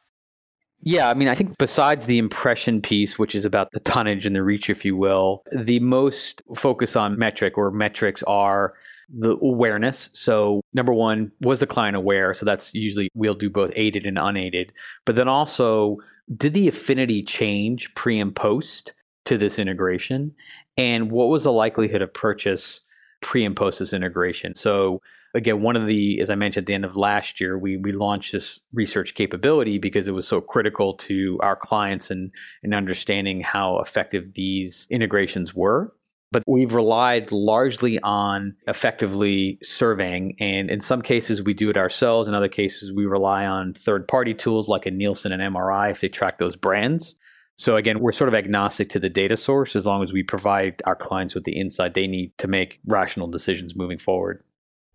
Yeah, 0.82 1.10
I 1.10 1.14
mean, 1.14 1.28
I 1.28 1.36
think 1.36 1.58
besides 1.58 2.06
the 2.06 2.18
impression 2.18 2.82
piece, 2.82 3.20
which 3.20 3.36
is 3.36 3.44
about 3.44 3.72
the 3.72 3.82
tonnage 3.82 4.26
and 4.26 4.36
the 4.36 4.44
reach, 4.44 4.70
if 4.70 4.86
you 4.86 4.96
will, 4.96 5.44
the 5.52 5.80
most 5.82 6.42
focus 6.56 6.96
on 6.96 7.20
metric 7.20 7.58
or 7.58 7.70
metrics 7.72 8.24
are 8.24 8.74
the 9.10 9.38
awareness. 9.42 10.10
So, 10.14 10.62
number 10.74 10.94
one, 10.94 11.32
was 11.42 11.60
the 11.60 11.68
client 11.68 11.98
aware? 11.98 12.34
So, 12.34 12.46
that's 12.46 12.74
usually 12.74 13.10
we'll 13.14 13.34
do 13.34 13.50
both 13.50 13.74
aided 13.76 14.06
and 14.06 14.18
unaided. 14.18 14.72
But 15.06 15.18
then 15.18 15.28
also, 15.28 15.98
did 16.38 16.54
the 16.54 16.70
affinity 16.70 17.24
change 17.24 17.94
pre 17.96 18.18
and 18.18 18.34
post 18.34 18.94
to 19.26 19.38
this 19.38 19.60
integration? 19.60 20.34
And 20.78 21.12
what 21.12 21.30
was 21.30 21.44
the 21.44 21.52
likelihood 21.52 22.02
of 22.02 22.14
purchase 22.14 22.82
pre 23.22 23.46
and 23.46 23.56
post 23.56 23.80
this 23.80 23.94
integration? 23.94 24.56
So, 24.56 25.02
again, 25.34 25.62
one 25.62 25.76
of 25.76 25.86
the, 25.86 26.20
as 26.22 26.30
I 26.30 26.36
mentioned 26.36 26.64
at 26.64 26.68
the 26.68 26.74
end 26.74 26.86
of 26.86 26.96
last 26.96 27.40
year, 27.40 27.58
we 27.58 27.78
we 27.78 27.92
launched 27.92 28.32
this 28.32 28.60
research 28.74 29.14
capability 29.16 29.78
because 29.78 30.08
it 30.08 30.14
was 30.14 30.28
so 30.28 30.42
critical 30.42 30.94
to 30.96 31.38
our 31.42 31.56
clients 31.56 32.10
and 32.10 32.32
and 32.64 32.74
understanding 32.74 33.42
how 33.42 33.80
effective 33.80 34.34
these 34.34 34.88
integrations 34.90 35.54
were. 35.54 35.94
But 36.32 36.44
we've 36.48 36.74
relied 36.74 37.32
largely 37.32 38.00
on 38.02 38.56
effectively 38.68 39.58
surveying. 39.64 40.36
And 40.40 40.70
in 40.70 40.80
some 40.80 41.02
cases, 41.02 41.42
we 41.42 41.56
do 41.56 41.72
it 41.72 41.78
ourselves. 41.78 42.28
In 42.28 42.36
other 42.36 42.48
cases, 42.48 42.94
we 42.94 43.08
rely 43.08 43.48
on 43.48 43.74
third 43.74 44.08
party 44.08 44.36
tools 44.36 44.68
like 44.68 44.86
a 44.86 44.92
Nielsen 44.92 45.32
and 45.32 45.42
MRI 45.42 45.90
if 45.90 46.02
they 46.02 46.08
track 46.08 46.38
those 46.38 46.56
brands. 46.56 47.16
So 47.60 47.76
again, 47.76 48.00
we're 48.00 48.14
sort 48.14 48.30
of 48.30 48.34
agnostic 48.34 48.88
to 48.92 49.00
the 49.00 49.10
data 49.10 49.36
source 49.36 49.76
as 49.76 49.86
long 49.86 50.02
as 50.02 50.14
we 50.14 50.24
provide 50.24 50.82
our 50.86 50.96
clients 50.96 51.36
with 51.36 51.44
the 51.44 51.60
insight 51.60 51.94
they 51.94 52.08
need 52.08 52.32
to 52.38 52.48
make 52.48 52.80
rational 52.88 53.28
decisions 53.28 53.76
moving 53.76 53.98
forward. 53.98 54.42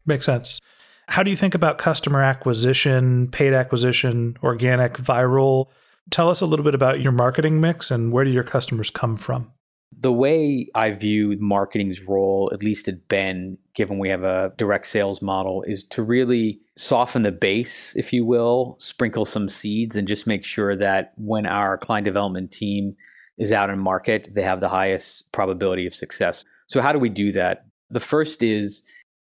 Makes 0.07 0.25
sense. 0.25 0.63
How 1.09 1.23
do 1.23 1.29
you 1.29 1.37
think 1.37 1.55
about 1.55 1.77
customer 1.77 2.23
acquisition, 2.23 3.29
paid 3.29 3.53
acquisition, 3.53 4.39
organic, 4.43 4.95
viral? 4.95 5.67
Tell 6.09 6.31
us 6.31 6.41
a 6.41 6.47
little 6.47 6.65
bit 6.65 6.75
about 6.75 7.03
your 7.03 7.13
marketing 7.13 7.61
mix 7.61 7.91
and 7.91 8.11
where 8.11 8.25
do 8.25 8.31
your 8.31 8.43
customers 8.43 8.89
come 8.89 9.19
from? 9.19 9.53
The 10.01 10.13
way 10.13 10.69
I 10.75 10.91
view 10.91 11.37
marketing's 11.39 12.03
role, 12.03 12.51
at 12.53 12.63
least 12.63 12.89
at 12.89 13.09
Ben, 13.09 13.59
given 13.75 13.99
we 13.99 14.09
have 14.09 14.23
a 14.23 14.53
direct 14.57 14.87
sales 14.87 15.23
model, 15.23 15.63
is 15.67 15.85
to 15.85 16.03
really 16.03 16.61
soften 16.77 17.23
the 17.23 17.33
base, 17.33 17.95
if 17.97 18.13
you 18.13 18.25
will, 18.25 18.77
sprinkle 18.79 19.25
some 19.25 19.49
seeds, 19.49 19.97
and 19.97 20.09
just 20.09 20.27
make 20.27 20.45
sure 20.45 20.77
that 20.77 21.13
when 21.17 21.47
our 21.47 21.79
client 21.79 22.05
development 22.05 22.51
team 22.51 22.97
is 23.39 23.53
out 23.53 23.71
in 23.71 23.79
market, 23.79 24.29
they 24.35 24.43
have 24.43 24.61
the 24.61 24.69
highest 24.69 25.31
probability 25.33 25.87
of 25.87 25.95
success. 25.95 26.45
So, 26.67 26.81
how 26.81 26.93
do 26.93 26.99
we 26.99 27.09
do 27.09 27.33
that? 27.33 27.67
The 27.91 28.01
first 28.01 28.43
is 28.43 28.83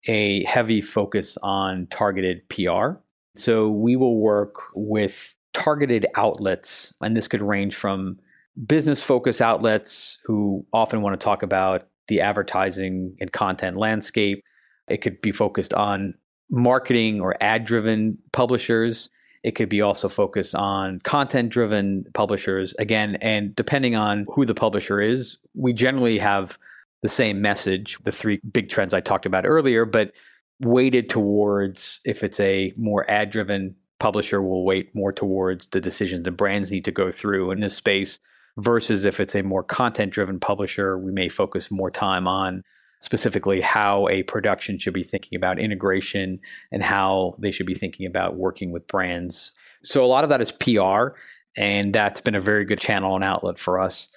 a 0.07 0.45
heavy 0.45 0.81
focus 0.81 1.37
on 1.43 1.87
targeted 1.89 2.49
PR. 2.49 2.99
So 3.35 3.69
we 3.69 3.97
will 3.97 4.19
work 4.19 4.55
with 4.75 5.35
targeted 5.53 6.07
outlets, 6.15 6.93
and 7.01 7.17
this 7.17 7.29
could 7.29 7.43
range 7.43 7.75
from 7.75 8.19
business 8.65 9.03
focused 9.03 9.43
outlets 9.43 10.19
who 10.25 10.65
often 10.73 11.03
want 11.03 11.19
to 11.19 11.23
talk 11.23 11.43
about 11.43 11.89
the 12.09 12.21
advertising 12.21 13.17
and 13.21 13.33
content 13.33 13.77
landscape. 13.77 14.43
It 14.89 14.99
could 14.99 15.19
be 15.21 15.33
focused 15.33 15.75
on 15.75 16.15
marketing 16.51 17.21
or 17.21 17.37
ad 17.41 17.65
driven 17.65 18.19
publishers. 18.33 19.11
It 19.43 19.53
could 19.53 19.69
be 19.69 19.81
also 19.81 20.09
focused 20.09 20.55
on 20.55 21.01
content 21.01 21.51
driven 21.51 22.07
publishers. 22.15 22.75
Again, 22.79 23.17
and 23.21 23.55
depending 23.55 23.97
on 23.97 24.27
who 24.35 24.45
the 24.45 24.55
publisher 24.55 25.01
is, 25.01 25.37
we 25.55 25.73
generally 25.73 26.19
have 26.19 26.59
the 27.03 27.09
same 27.09 27.43
message, 27.43 27.99
the 28.05 28.13
three 28.13 28.41
big 28.53 28.69
trends 28.69 28.95
I 28.95 29.01
talked 29.01 29.27
about 29.27 29.47
earlier, 29.47 29.85
but 29.85 30.13
weighted 30.61 31.11
towards 31.11 32.01
if 32.05 32.25
it's 32.25 32.41
a 32.41 32.73
more 32.77 33.09
ad 33.11 33.31
driven 33.31 33.75
publisher, 33.99 34.41
will 34.43 34.65
weight 34.65 34.95
more 34.95 35.13
towards 35.13 35.67
the 35.67 35.81
decisions 35.81 36.23
the 36.23 36.31
brands 36.31 36.71
need 36.71 36.85
to 36.85 36.93
go 36.93 37.13
through 37.13 37.51
in 37.51 37.61
this 37.61 37.75
space 37.75 38.19
versus 38.59 39.05
if 39.05 39.21
it's 39.21 39.35
a 39.35 39.43
more 39.43 39.63
content 39.63 40.13
driven 40.13 40.41
publisher, 40.41 40.99
we 40.99 41.13
may 41.13 41.29
focus 41.29 41.71
more 41.71 41.91
time 41.91 42.27
on 42.27 42.63
specifically 43.01 43.61
how 43.61 44.09
a 44.09 44.23
production 44.23 44.79
should 44.79 44.95
be 44.95 45.03
thinking 45.03 45.37
about 45.37 45.59
integration 45.59 46.39
and 46.73 46.83
how 46.83 47.35
they 47.39 47.53
should 47.53 47.67
be 47.67 47.75
thinking 47.75 48.07
about 48.07 48.37
working 48.37 48.73
with 48.73 48.87
brands. 48.87 49.53
So 49.85 50.05
a 50.05 50.07
lot 50.07 50.25
of 50.25 50.31
that 50.31 50.41
is 50.41 50.53
PR, 50.53 51.15
and 51.57 51.93
that's 51.93 52.21
been 52.21 52.35
a 52.35 52.41
very 52.41 52.65
good 52.65 52.81
channel 52.81 53.15
and 53.15 53.23
outlet 53.23 53.59
for 53.59 53.79
us. 53.79 54.09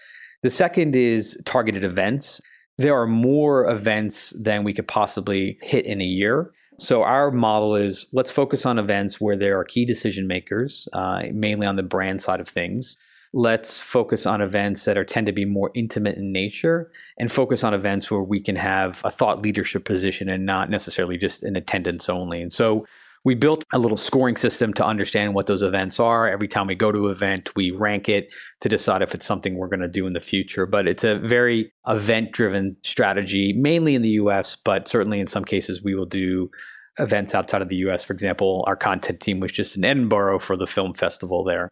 The 0.42 0.52
second 0.52 0.96
is 0.96 1.40
targeted 1.46 1.84
events 1.84 2.42
there 2.80 2.98
are 2.98 3.08
more 3.08 3.70
events 3.70 4.34
than 4.42 4.64
we 4.64 4.74
could 4.74 4.88
possibly 4.88 5.60
hit 5.62 5.86
in 5.86 6.00
a 6.00 6.06
year. 6.06 6.54
So 6.80 7.04
our 7.04 7.30
model 7.30 7.76
is 7.76 8.08
let's 8.14 8.32
focus 8.32 8.66
on 8.66 8.80
events 8.80 9.20
where 9.20 9.36
there 9.36 9.60
are 9.60 9.66
key 9.66 9.84
decision 9.84 10.28
makers, 10.28 10.88
uh, 10.94 11.24
mainly 11.34 11.68
on 11.68 11.76
the 11.76 11.84
brand 11.84 12.22
side 12.22 12.40
of 12.40 12.48
things. 12.48 12.98
Let's 13.32 13.80
focus 13.80 14.26
on 14.26 14.42
events 14.42 14.86
that 14.86 14.98
are 14.98 15.06
tend 15.06 15.28
to 15.28 15.34
be 15.34 15.46
more 15.46 15.70
intimate 15.76 16.18
in 16.18 16.32
nature, 16.32 16.92
and 17.18 17.32
focus 17.32 17.64
on 17.64 17.74
events 17.76 18.10
where 18.10 18.24
we 18.24 18.42
can 18.42 18.56
have 18.56 19.02
a 19.04 19.12
thought 19.12 19.42
leadership 19.42 19.86
position 19.86 20.30
and 20.30 20.46
not 20.46 20.70
necessarily 20.70 21.18
just 21.18 21.44
an 21.44 21.56
attendance 21.56 22.10
only. 22.10 22.42
And 22.42 22.52
so 22.52 22.86
we 23.26 23.36
built 23.36 23.66
a 23.74 23.80
little 23.80 23.98
scoring 23.98 24.38
system 24.38 24.74
to 24.74 24.86
understand 24.86 25.34
what 25.34 25.48
those 25.48 25.62
events 25.62 26.00
are. 26.00 26.28
Every 26.28 26.48
time 26.48 26.68
we 26.68 26.76
go 26.76 26.92
to 26.92 27.08
an 27.08 27.12
event, 27.12 27.56
we 27.56 27.70
rank 27.70 28.08
it 28.08 28.34
to 28.62 28.70
decide 28.70 29.02
if 29.02 29.14
it's 29.14 29.26
something 29.26 29.56
we're 29.56 29.68
going 29.68 29.82
to 29.82 29.88
do 29.88 30.08
in 30.08 30.14
the 30.14 30.22
future. 30.22 30.66
But 30.66 30.88
it's 30.88 31.04
a 31.04 31.20
very 31.20 31.72
event 31.88 32.32
driven 32.32 32.78
strategy, 32.82 33.54
mainly 33.54 33.94
in 33.94 34.02
the 34.02 34.12
US, 34.12 34.56
but 34.56 34.88
certainly 34.88 35.20
in 35.20 35.28
some 35.28 35.44
cases 35.44 35.84
we 35.84 35.96
will 35.96 36.06
do 36.06 36.50
events 36.98 37.36
outside 37.36 37.62
of 37.62 37.70
the 37.70 37.78
US. 37.78 38.04
For 38.04 38.14
example, 38.14 38.64
our 38.68 38.76
content 38.76 39.20
team 39.20 39.40
was 39.40 39.52
just 39.52 39.76
in 39.76 39.84
Edinburgh 39.84 40.40
for 40.40 40.56
the 40.56 40.68
film 40.68 40.94
festival 40.94 41.44
there. 41.44 41.70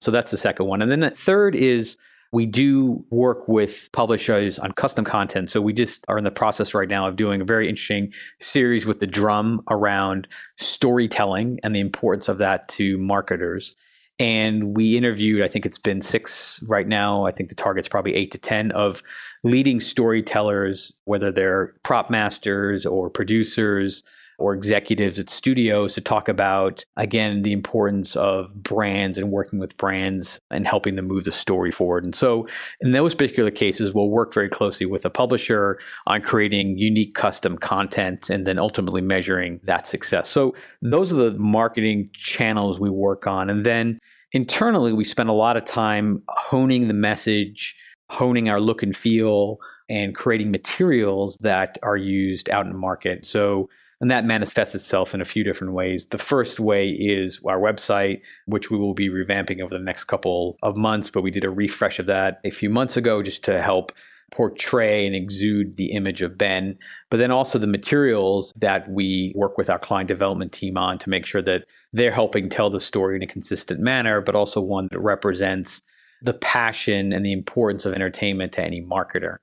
So 0.00 0.10
that's 0.10 0.30
the 0.30 0.36
second 0.36 0.66
one. 0.66 0.82
And 0.82 0.90
then 0.90 1.00
the 1.00 1.10
third 1.10 1.54
is 1.54 1.96
we 2.30 2.46
do 2.46 3.04
work 3.10 3.48
with 3.48 3.88
publishers 3.92 4.58
on 4.58 4.72
custom 4.72 5.04
content. 5.04 5.50
So 5.50 5.60
we 5.60 5.72
just 5.72 6.04
are 6.08 6.18
in 6.18 6.24
the 6.24 6.30
process 6.30 6.74
right 6.74 6.88
now 6.88 7.06
of 7.08 7.16
doing 7.16 7.40
a 7.40 7.44
very 7.44 7.68
interesting 7.68 8.12
series 8.38 8.84
with 8.84 9.00
the 9.00 9.06
Drum 9.06 9.62
around 9.70 10.28
storytelling 10.56 11.58
and 11.62 11.74
the 11.74 11.80
importance 11.80 12.28
of 12.28 12.38
that 12.38 12.68
to 12.70 12.98
marketers. 12.98 13.74
And 14.20 14.76
we 14.76 14.96
interviewed, 14.96 15.42
I 15.42 15.48
think 15.48 15.64
it's 15.64 15.78
been 15.78 16.02
six 16.02 16.60
right 16.66 16.88
now. 16.88 17.24
I 17.24 17.30
think 17.30 17.48
the 17.48 17.54
target's 17.54 17.88
probably 17.88 18.14
eight 18.14 18.32
to 18.32 18.38
10 18.38 18.72
of 18.72 19.02
leading 19.44 19.80
storytellers, 19.80 20.92
whether 21.04 21.30
they're 21.30 21.74
prop 21.84 22.10
masters 22.10 22.84
or 22.84 23.08
producers, 23.08 24.02
or 24.38 24.54
executives 24.54 25.18
at 25.18 25.28
studios 25.28 25.94
to 25.94 26.00
talk 26.00 26.28
about, 26.28 26.84
again, 26.96 27.42
the 27.42 27.52
importance 27.52 28.14
of 28.14 28.54
brands 28.62 29.18
and 29.18 29.32
working 29.32 29.58
with 29.58 29.76
brands 29.76 30.38
and 30.50 30.66
helping 30.66 30.94
them 30.94 31.08
move 31.08 31.24
the 31.24 31.32
story 31.32 31.72
forward. 31.72 32.04
And 32.04 32.14
so, 32.14 32.46
in 32.80 32.92
those 32.92 33.16
particular 33.16 33.50
cases, 33.50 33.92
we'll 33.92 34.10
work 34.10 34.32
very 34.32 34.48
closely 34.48 34.86
with 34.86 35.04
a 35.04 35.10
publisher 35.10 35.78
on 36.06 36.22
creating 36.22 36.78
unique 36.78 37.14
custom 37.14 37.58
content 37.58 38.30
and 38.30 38.46
then 38.46 38.58
ultimately 38.58 39.00
measuring 39.00 39.60
that 39.64 39.88
success. 39.88 40.28
So, 40.28 40.54
those 40.80 41.12
are 41.12 41.16
the 41.16 41.32
marketing 41.32 42.10
channels 42.12 42.78
we 42.78 42.90
work 42.90 43.26
on. 43.26 43.50
And 43.50 43.66
then 43.66 43.98
internally, 44.32 44.92
we 44.92 45.04
spend 45.04 45.28
a 45.28 45.34
lot 45.34 45.56
of 45.56 45.64
time 45.64 46.22
honing 46.28 46.86
the 46.86 46.94
message, 46.94 47.76
honing 48.08 48.48
our 48.48 48.60
look 48.60 48.84
and 48.84 48.96
feel, 48.96 49.58
and 49.88 50.14
creating 50.14 50.52
materials 50.52 51.38
that 51.38 51.78
are 51.82 51.96
used 51.96 52.48
out 52.50 52.66
in 52.66 52.72
the 52.72 52.78
market. 52.78 53.26
So, 53.26 53.68
and 54.00 54.10
that 54.10 54.24
manifests 54.24 54.74
itself 54.74 55.14
in 55.14 55.20
a 55.20 55.24
few 55.24 55.42
different 55.42 55.72
ways. 55.72 56.06
The 56.06 56.18
first 56.18 56.60
way 56.60 56.90
is 56.90 57.40
our 57.44 57.58
website, 57.58 58.20
which 58.46 58.70
we 58.70 58.78
will 58.78 58.94
be 58.94 59.08
revamping 59.08 59.60
over 59.60 59.76
the 59.76 59.82
next 59.82 60.04
couple 60.04 60.56
of 60.62 60.76
months, 60.76 61.10
but 61.10 61.22
we 61.22 61.30
did 61.30 61.44
a 61.44 61.50
refresh 61.50 61.98
of 61.98 62.06
that 62.06 62.40
a 62.44 62.50
few 62.50 62.70
months 62.70 62.96
ago 62.96 63.22
just 63.22 63.42
to 63.44 63.60
help 63.60 63.92
portray 64.30 65.06
and 65.06 65.16
exude 65.16 65.74
the 65.76 65.92
image 65.92 66.20
of 66.20 66.36
Ben, 66.36 66.78
but 67.10 67.16
then 67.16 67.30
also 67.30 67.58
the 67.58 67.66
materials 67.66 68.52
that 68.56 68.88
we 68.90 69.32
work 69.34 69.56
with 69.56 69.70
our 69.70 69.78
client 69.78 70.06
development 70.06 70.52
team 70.52 70.76
on 70.76 70.98
to 70.98 71.08
make 71.08 71.24
sure 71.24 71.42
that 71.42 71.64
they're 71.92 72.12
helping 72.12 72.48
tell 72.48 72.68
the 72.68 72.80
story 72.80 73.16
in 73.16 73.22
a 73.22 73.26
consistent 73.26 73.80
manner, 73.80 74.20
but 74.20 74.36
also 74.36 74.60
one 74.60 74.88
that 74.92 75.00
represents 75.00 75.82
the 76.20 76.34
passion 76.34 77.12
and 77.12 77.24
the 77.24 77.32
importance 77.32 77.86
of 77.86 77.94
entertainment 77.94 78.52
to 78.52 78.62
any 78.62 78.82
marketer. 78.82 79.38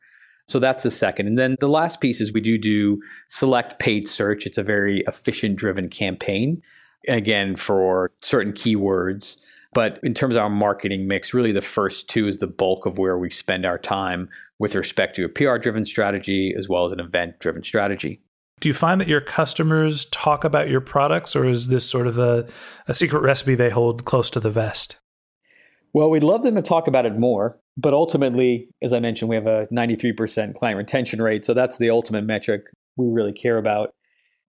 So 0.48 0.60
that's 0.60 0.84
the 0.84 0.92
second. 0.92 1.28
And 1.28 1.40
then 1.40 1.56
the 1.60 1.68
last 1.68 2.02
piece 2.02 2.22
is 2.22 2.32
we 2.32 2.42
do 2.42 2.58
do 2.58 3.02
select 3.30 3.80
paid 3.80 4.08
search. 4.08 4.46
It's 4.46 4.58
a 4.58 4.64
very 4.64 5.04
efficient 5.08 5.56
driven 5.56 5.90
campaign, 5.90 6.62
again, 7.08 7.56
for 7.56 8.12
certain 8.22 8.54
keywords. 8.54 9.42
But 9.74 10.00
in 10.04 10.14
terms 10.14 10.36
of 10.36 10.42
our 10.42 10.50
marketing 10.50 11.08
mix, 11.08 11.34
really 11.34 11.52
the 11.52 11.62
first 11.62 12.10
two 12.10 12.28
is 12.28 12.38
the 12.38 12.48
bulk 12.48 12.86
of 12.86 12.98
where 12.98 13.18
we 13.18 13.30
spend 13.30 13.66
our 13.66 13.78
time 13.78 14.30
with 14.60 14.76
respect 14.76 15.16
to 15.18 15.26
a 15.26 15.30
PR 15.30 15.58
driven 15.58 15.86
strategy 15.86 16.54
as 16.58 16.70
well 16.70 16.86
as 16.86 16.92
an 16.92 17.00
event 17.00 17.40
driven 17.40 17.64
strategy. 17.64 18.22
Do 18.62 18.70
you 18.70 18.74
find 18.74 19.02
that 19.02 19.10
your 19.10 19.22
customers 19.22 20.06
talk 20.06 20.46
about 20.46 20.70
your 20.70 20.80
products, 20.80 21.36
or 21.36 21.46
is 21.46 21.68
this 21.68 21.90
sort 21.90 22.08
of 22.08 22.18
a, 22.18 22.48
a 22.88 22.94
secret 22.94 23.20
recipe 23.20 23.54
they 23.54 23.70
hold 23.70 24.06
close 24.06 24.30
to 24.30 24.40
the 24.40 24.50
vest? 24.50 24.98
Well, 25.92 26.10
we'd 26.10 26.24
love 26.24 26.44
them 26.44 26.56
to 26.56 26.62
talk 26.62 26.88
about 26.88 27.06
it 27.06 27.18
more. 27.18 27.60
But 27.78 27.94
ultimately, 27.94 28.70
as 28.82 28.94
I 28.94 29.00
mentioned, 29.00 29.30
we 29.30 29.36
have 29.36 29.48
a 29.48 29.68
93% 29.68 30.56
client 30.56 30.78
retention 30.78 31.22
rate. 31.22 31.46
So 31.46 31.54
that's 31.54 31.78
the 31.78 31.90
ultimate 31.90 32.24
metric 32.24 32.68
we 32.96 33.08
really 33.08 33.34
care 33.34 33.58
about. 33.58 33.94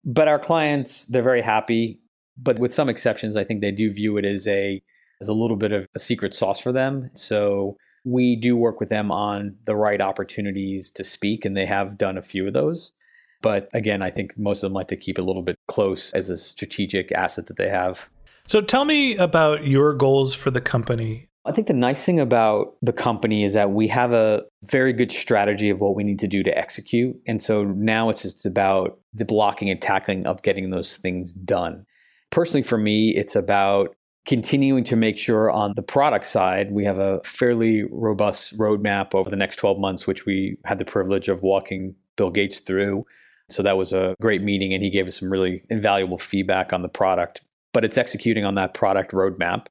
But 0.05 0.27
our 0.27 0.39
clients, 0.39 1.05
they're 1.07 1.23
very 1.23 1.41
happy. 1.41 1.99
But 2.37 2.59
with 2.59 2.73
some 2.73 2.87
exceptions, 2.87 3.35
I 3.35 3.43
think 3.43 3.61
they 3.61 3.71
do 3.71 3.91
view 3.91 4.17
it 4.17 4.25
as 4.25 4.47
a 4.47 4.81
as 5.19 5.27
a 5.27 5.33
little 5.33 5.57
bit 5.57 5.71
of 5.71 5.87
a 5.95 5.99
secret 5.99 6.33
sauce 6.33 6.59
for 6.59 6.71
them. 6.71 7.09
So 7.15 7.75
we 8.05 8.35
do 8.35 8.55
work 8.55 8.79
with 8.79 8.89
them 8.89 9.11
on 9.11 9.55
the 9.65 9.75
right 9.75 9.99
opportunities 9.99 10.91
to 10.91 11.03
speak, 11.03 11.43
and 11.43 11.57
they 11.57 11.65
have 11.65 11.97
done 11.97 12.17
a 12.17 12.21
few 12.21 12.47
of 12.47 12.53
those. 12.53 12.93
But 13.41 13.69
again, 13.73 14.01
I 14.01 14.09
think 14.09 14.37
most 14.37 14.57
of 14.57 14.61
them 14.61 14.73
like 14.73 14.87
to 14.87 14.95
keep 14.95 15.17
it 15.17 15.21
a 15.21 15.25
little 15.25 15.41
bit 15.41 15.57
close 15.67 16.11
as 16.13 16.29
a 16.29 16.37
strategic 16.37 17.11
asset 17.11 17.47
that 17.47 17.57
they 17.57 17.69
have. 17.69 18.09
So 18.47 18.61
tell 18.61 18.85
me 18.85 19.17
about 19.17 19.67
your 19.67 19.93
goals 19.93 20.33
for 20.33 20.51
the 20.51 20.61
company. 20.61 21.27
I 21.47 21.53
think 21.53 21.67
the 21.67 21.73
nice 21.73 22.03
thing 22.03 22.19
about 22.19 22.75
the 22.81 22.91
company 22.91 23.45
is 23.45 23.53
that 23.53 23.71
we 23.71 23.87
have 23.87 24.13
a 24.13 24.43
very 24.63 24.91
good 24.91 25.11
strategy 25.11 25.69
of 25.69 25.79
what 25.79 25.95
we 25.95 26.03
need 26.03 26.19
to 26.19 26.27
do 26.27 26.43
to 26.43 26.55
execute. 26.57 27.15
And 27.25 27.41
so 27.41 27.63
now 27.63 28.09
it's 28.09 28.23
just 28.23 28.45
about 28.45 28.99
the 29.13 29.23
blocking 29.23 29.69
and 29.69 29.81
tackling 29.81 30.27
of 30.27 30.41
getting 30.41 30.69
those 30.71 30.97
things 30.97 31.33
done. 31.33 31.85
Personally, 32.31 32.63
for 32.63 32.77
me, 32.77 33.15
it's 33.15 33.35
about 33.35 33.95
continuing 34.25 34.83
to 34.83 34.97
make 34.97 35.17
sure 35.17 35.49
on 35.49 35.71
the 35.77 35.81
product 35.81 36.25
side, 36.25 36.69
we 36.69 36.83
have 36.83 36.99
a 36.99 37.21
fairly 37.21 37.85
robust 37.91 38.57
roadmap 38.57 39.15
over 39.15 39.29
the 39.29 39.37
next 39.37 39.55
12 39.55 39.79
months, 39.79 40.05
which 40.05 40.25
we 40.25 40.57
had 40.65 40.79
the 40.79 40.85
privilege 40.85 41.29
of 41.29 41.41
walking 41.43 41.95
Bill 42.17 42.29
Gates 42.29 42.59
through. 42.59 43.05
So 43.49 43.63
that 43.63 43.77
was 43.77 43.93
a 43.93 44.15
great 44.19 44.43
meeting, 44.43 44.73
and 44.73 44.83
he 44.83 44.89
gave 44.89 45.07
us 45.07 45.17
some 45.17 45.31
really 45.31 45.63
invaluable 45.69 46.17
feedback 46.17 46.73
on 46.73 46.81
the 46.81 46.89
product. 46.89 47.41
But 47.71 47.85
it's 47.85 47.97
executing 47.97 48.43
on 48.43 48.55
that 48.55 48.73
product 48.73 49.13
roadmap 49.13 49.67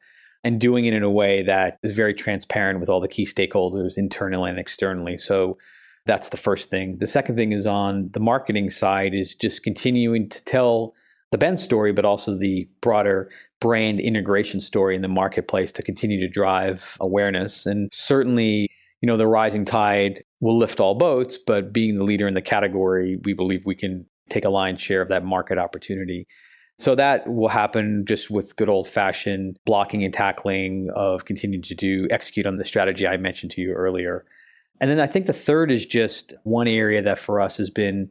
and 0.47 0.61
doing 0.61 0.85
it 0.85 0.95
in 0.95 1.03
a 1.03 1.11
way 1.11 1.43
that 1.43 1.77
is 1.83 1.91
very 1.91 2.15
transparent 2.15 2.79
with 2.79 2.89
all 2.89 3.01
the 3.01 3.09
key 3.09 3.27
stakeholders 3.27 3.95
internally 3.97 4.49
and 4.49 4.61
externally. 4.61 5.19
So 5.19 5.59
that's 6.05 6.29
the 6.29 6.37
first 6.37 6.71
thing. 6.71 6.99
The 6.99 7.07
second 7.09 7.35
thing 7.35 7.51
is 7.51 7.67
on 7.67 8.11
the 8.13 8.21
marketing 8.21 8.71
side 8.71 9.13
is 9.13 9.35
just 9.35 9.65
continuing 9.65 10.29
to 10.29 10.45
tell 10.45 10.95
the 11.33 11.39
Ben 11.39 11.57
story, 11.57 11.93
but 11.93 12.05
also 12.05 12.39
the 12.39 12.69
broader 12.81 13.29
brand 13.61 13.99
integration 13.99 14.61
story 14.61 14.95
in 14.95 15.03
the 15.03 15.09
marketplace 15.09 15.73
to 15.73 15.83
continue 15.83 16.21
to 16.21 16.29
drive 16.29 16.97
awareness. 17.01 17.67
And 17.67 17.91
certainly, 17.93 18.69
you 19.01 19.09
know, 19.09 19.17
the 19.17 19.27
rising 19.27 19.65
tide 19.65 20.23
will 20.39 20.57
lift 20.57 20.79
all 20.79 20.95
boats, 20.95 21.41
but 21.45 21.73
being 21.73 21.97
the 21.97 22.05
leader 22.05 22.29
in 22.29 22.35
the 22.35 22.41
category, 22.41 23.19
we 23.25 23.33
believe 23.33 23.67
we 23.67 23.75
can 23.75 24.07
take 24.31 24.45
a 24.45 24.51
lion's 24.51 24.81
share 24.81 25.03
of 25.03 25.09
that 25.09 25.25
market 25.25 25.59
opportunity. 25.59 26.29
So 26.79 26.95
that 26.95 27.27
will 27.27 27.49
happen 27.49 28.05
just 28.07 28.31
with 28.31 28.57
good 28.57 28.69
old 28.69 28.87
fashioned 28.87 29.59
blocking 29.65 30.05
and 30.05 30.13
tackling 30.13 30.91
of 30.95 31.25
continuing 31.25 31.63
to 31.63 31.75
do 31.75 32.07
execute 32.11 32.47
on 32.47 32.57
the 32.57 32.65
strategy 32.65 33.07
I 33.07 33.17
mentioned 33.17 33.53
to 33.53 33.63
you 33.63 33.73
earlier. 33.73 34.27
And 34.81 34.91
then 34.91 35.01
I 35.01 35.07
think 35.07 35.27
the 35.27 35.33
third 35.33 35.71
is 35.71 35.87
just 35.87 36.35
one 36.43 36.69
area 36.69 37.01
that 37.03 37.19
for 37.19 37.41
us 37.41 37.57
has 37.57 37.71
been 37.71 38.11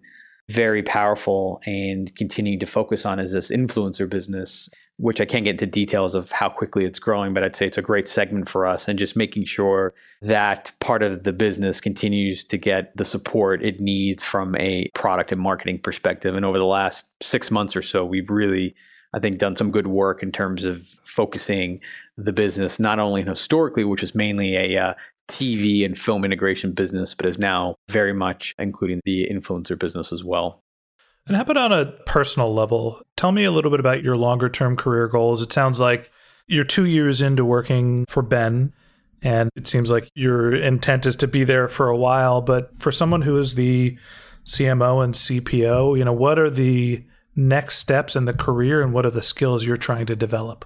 very 0.49 0.81
powerful 0.83 1.61
and 1.65 2.15
continuing 2.15 2.59
to 2.59 2.65
focus 2.65 3.05
on 3.05 3.19
is 3.19 3.33
this 3.33 3.51
influencer 3.51 4.09
business 4.09 4.69
which 4.97 5.19
I 5.19 5.25
can't 5.25 5.43
get 5.43 5.51
into 5.51 5.65
details 5.65 6.15
of 6.15 6.31
how 6.31 6.47
quickly 6.47 6.85
it's 6.85 6.99
growing, 6.99 7.33
but 7.33 7.43
I'd 7.43 7.55
say 7.55 7.67
it's 7.67 7.77
a 7.77 7.81
great 7.81 8.07
segment 8.07 8.47
for 8.47 8.65
us 8.65 8.87
and 8.87 8.97
just 8.97 9.15
making 9.15 9.45
sure 9.45 9.93
that 10.21 10.71
part 10.79 11.03
of 11.03 11.23
the 11.23 11.33
business 11.33 11.81
continues 11.81 12.43
to 12.45 12.57
get 12.57 12.95
the 12.95 13.03
support 13.03 13.61
it 13.61 13.81
needs 13.81 14.23
from 14.23 14.55
a 14.55 14.89
product 14.93 15.33
and 15.33 15.41
marketing 15.41 15.79
perspective. 15.79 16.35
And 16.35 16.45
over 16.45 16.57
the 16.57 16.65
last 16.65 17.07
six 17.21 17.51
months 17.51 17.75
or 17.75 17.81
so, 17.81 18.05
we've 18.05 18.29
really, 18.29 18.73
I 19.13 19.19
think, 19.19 19.37
done 19.37 19.57
some 19.57 19.69
good 19.69 19.87
work 19.87 20.23
in 20.23 20.31
terms 20.31 20.63
of 20.63 20.87
focusing 21.03 21.81
the 22.17 22.33
business, 22.33 22.79
not 22.79 22.97
only 22.97 23.23
historically, 23.23 23.83
which 23.83 24.01
was 24.01 24.15
mainly 24.15 24.55
a 24.55 24.81
uh, 24.81 24.93
TV 25.27 25.85
and 25.85 25.97
film 25.97 26.23
integration 26.23 26.71
business, 26.71 27.13
but 27.13 27.25
is 27.25 27.37
now 27.37 27.75
very 27.89 28.13
much 28.13 28.55
including 28.59 29.01
the 29.03 29.27
influencer 29.29 29.77
business 29.77 30.13
as 30.13 30.23
well. 30.23 30.61
And 31.27 31.35
how 31.35 31.41
about 31.41 31.57
on 31.57 31.71
a 31.71 31.85
personal 32.05 32.53
level? 32.53 33.01
Tell 33.15 33.31
me 33.31 33.45
a 33.45 33.51
little 33.51 33.71
bit 33.71 33.79
about 33.79 34.03
your 34.03 34.15
longer 34.15 34.47
term 34.47 34.75
career 34.75 35.07
goals. 35.07 35.41
It 35.41 35.51
sounds 35.51 35.79
like 35.79 36.11
you're 36.47 36.63
two 36.63 36.85
years 36.85 37.21
into 37.21 37.43
working 37.43 38.05
for 38.07 38.21
Ben, 38.21 38.73
and 39.23 39.49
it 39.55 39.65
seems 39.65 39.89
like 39.89 40.09
your 40.13 40.53
intent 40.53 41.07
is 41.07 41.15
to 41.17 41.27
be 41.27 41.43
there 41.43 41.67
for 41.67 41.87
a 41.87 41.97
while. 41.97 42.41
But 42.41 42.71
for 42.79 42.91
someone 42.91 43.23
who 43.23 43.39
is 43.39 43.55
the 43.55 43.97
CMO 44.45 45.03
and 45.03 45.15
CPO, 45.15 45.97
you 45.97 46.05
know, 46.05 46.13
what 46.13 46.37
are 46.37 46.51
the 46.51 47.03
next 47.35 47.79
steps 47.79 48.15
in 48.15 48.25
the 48.25 48.33
career 48.33 48.81
and 48.81 48.93
what 48.93 49.05
are 49.05 49.11
the 49.11 49.23
skills 49.23 49.65
you're 49.65 49.77
trying 49.77 50.05
to 50.05 50.15
develop? 50.15 50.63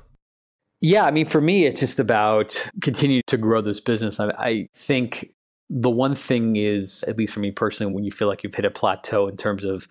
Yeah, 0.81 1.05
I 1.05 1.11
mean, 1.11 1.25
for 1.25 1.41
me, 1.41 1.65
it's 1.65 1.79
just 1.79 1.99
about 1.99 2.69
continuing 2.81 3.23
to 3.27 3.37
grow 3.37 3.61
this 3.61 3.79
business. 3.79 4.19
I, 4.19 4.29
I 4.37 4.69
think 4.73 5.33
the 5.69 5.89
one 5.89 6.15
thing 6.15 6.57
is, 6.57 7.03
at 7.07 7.17
least 7.17 7.33
for 7.33 7.39
me 7.39 7.51
personally, 7.51 7.93
when 7.93 8.03
you 8.03 8.11
feel 8.11 8.27
like 8.27 8.43
you've 8.43 8.55
hit 8.55 8.65
a 8.65 8.71
plateau 8.71 9.27
in 9.27 9.37
terms 9.37 9.63
of 9.63 9.87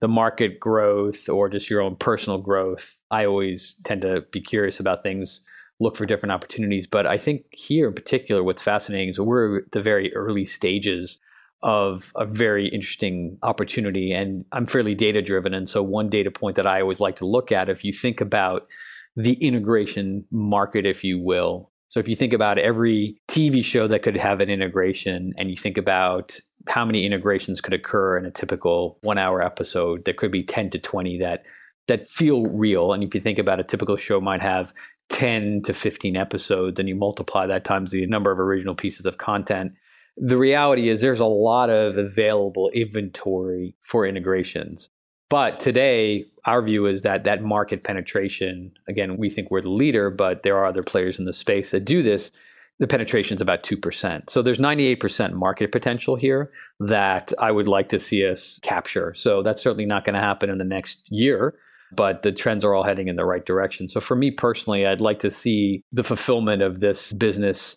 the 0.00 0.08
market 0.08 0.58
growth 0.58 1.28
or 1.28 1.48
just 1.48 1.70
your 1.70 1.80
own 1.80 1.96
personal 1.96 2.38
growth, 2.38 2.98
I 3.10 3.26
always 3.26 3.76
tend 3.84 4.02
to 4.02 4.22
be 4.32 4.40
curious 4.40 4.80
about 4.80 5.02
things, 5.02 5.42
look 5.78 5.96
for 5.96 6.06
different 6.06 6.32
opportunities. 6.32 6.86
But 6.86 7.06
I 7.06 7.16
think 7.16 7.44
here 7.52 7.88
in 7.88 7.94
particular, 7.94 8.42
what's 8.42 8.62
fascinating 8.62 9.10
is 9.10 9.20
we're 9.20 9.58
at 9.58 9.72
the 9.72 9.82
very 9.82 10.14
early 10.14 10.46
stages 10.46 11.18
of 11.62 12.12
a 12.16 12.24
very 12.24 12.68
interesting 12.68 13.36
opportunity. 13.42 14.12
And 14.12 14.46
I'm 14.52 14.66
fairly 14.66 14.94
data 14.94 15.20
driven. 15.20 15.52
And 15.52 15.68
so, 15.68 15.82
one 15.82 16.08
data 16.08 16.30
point 16.30 16.56
that 16.56 16.66
I 16.66 16.80
always 16.80 17.00
like 17.00 17.16
to 17.16 17.26
look 17.26 17.52
at, 17.52 17.68
if 17.68 17.84
you 17.84 17.92
think 17.92 18.22
about 18.22 18.66
the 19.14 19.34
integration 19.34 20.24
market, 20.30 20.86
if 20.86 21.04
you 21.04 21.18
will, 21.20 21.70
so 21.90 21.98
if 21.98 22.06
you 22.06 22.14
think 22.14 22.32
about 22.32 22.58
every 22.58 23.20
TV 23.28 23.64
show 23.64 23.88
that 23.88 24.02
could 24.02 24.16
have 24.16 24.40
an 24.40 24.48
integration 24.48 25.34
and 25.36 25.50
you 25.50 25.56
think 25.56 25.76
about 25.76 26.38
how 26.68 26.84
many 26.84 27.06
integrations 27.06 27.60
could 27.60 27.74
occur 27.74 28.18
in 28.18 28.24
a 28.26 28.30
typical 28.30 28.98
1-hour 29.04 29.42
episode, 29.42 30.04
there 30.04 30.14
could 30.14 30.30
be 30.30 30.42
10 30.42 30.70
to 30.70 30.78
20 30.78 31.18
that 31.18 31.44
that 31.88 32.08
feel 32.08 32.46
real? 32.46 32.92
And 32.92 33.02
if 33.02 33.14
you 33.14 33.20
think 33.20 33.38
about 33.38 33.60
a 33.60 33.64
typical 33.64 33.96
show 33.96 34.20
might 34.20 34.42
have 34.42 34.72
10 35.10 35.62
to 35.62 35.74
15 35.74 36.16
episodes 36.16 36.78
and 36.78 36.88
you 36.88 36.94
multiply 36.94 37.46
that 37.46 37.64
times 37.64 37.90
the 37.90 38.06
number 38.06 38.30
of 38.30 38.38
original 38.38 38.74
pieces 38.74 39.06
of 39.06 39.18
content. 39.18 39.72
The 40.16 40.38
reality 40.38 40.88
is 40.88 41.00
there's 41.00 41.20
a 41.20 41.26
lot 41.26 41.70
of 41.70 41.98
available 41.98 42.70
inventory 42.70 43.74
for 43.82 44.06
integrations. 44.06 44.88
But 45.28 45.60
today, 45.60 46.24
our 46.44 46.62
view 46.62 46.86
is 46.86 47.02
that 47.02 47.24
that 47.24 47.42
market 47.42 47.84
penetration, 47.84 48.72
again, 48.88 49.16
we 49.16 49.30
think 49.30 49.50
we're 49.50 49.60
the 49.60 49.70
leader, 49.70 50.10
but 50.10 50.42
there 50.42 50.56
are 50.56 50.66
other 50.66 50.82
players 50.82 51.18
in 51.18 51.24
the 51.24 51.32
space 51.32 51.70
that 51.70 51.84
do 51.84 52.02
this. 52.02 52.32
The 52.80 52.86
penetration 52.86 53.34
is 53.36 53.40
about 53.42 53.62
2%. 53.62 54.30
So 54.30 54.40
there's 54.42 54.58
98% 54.58 55.34
market 55.34 55.70
potential 55.70 56.16
here 56.16 56.50
that 56.80 57.32
I 57.38 57.52
would 57.52 57.68
like 57.68 57.90
to 57.90 58.00
see 58.00 58.26
us 58.26 58.58
capture. 58.62 59.12
So 59.14 59.42
that's 59.42 59.62
certainly 59.62 59.84
not 59.84 60.04
going 60.04 60.14
to 60.14 60.20
happen 60.20 60.48
in 60.48 60.56
the 60.56 60.64
next 60.64 61.06
year, 61.10 61.54
but 61.92 62.22
the 62.22 62.32
trends 62.32 62.64
are 62.64 62.74
all 62.74 62.82
heading 62.82 63.08
in 63.08 63.16
the 63.16 63.26
right 63.26 63.44
direction. 63.44 63.86
So 63.86 64.00
for 64.00 64.16
me 64.16 64.30
personally, 64.30 64.86
I'd 64.86 65.00
like 65.00 65.18
to 65.20 65.30
see 65.30 65.84
the 65.92 66.02
fulfillment 66.02 66.62
of 66.62 66.80
this 66.80 67.12
business 67.12 67.76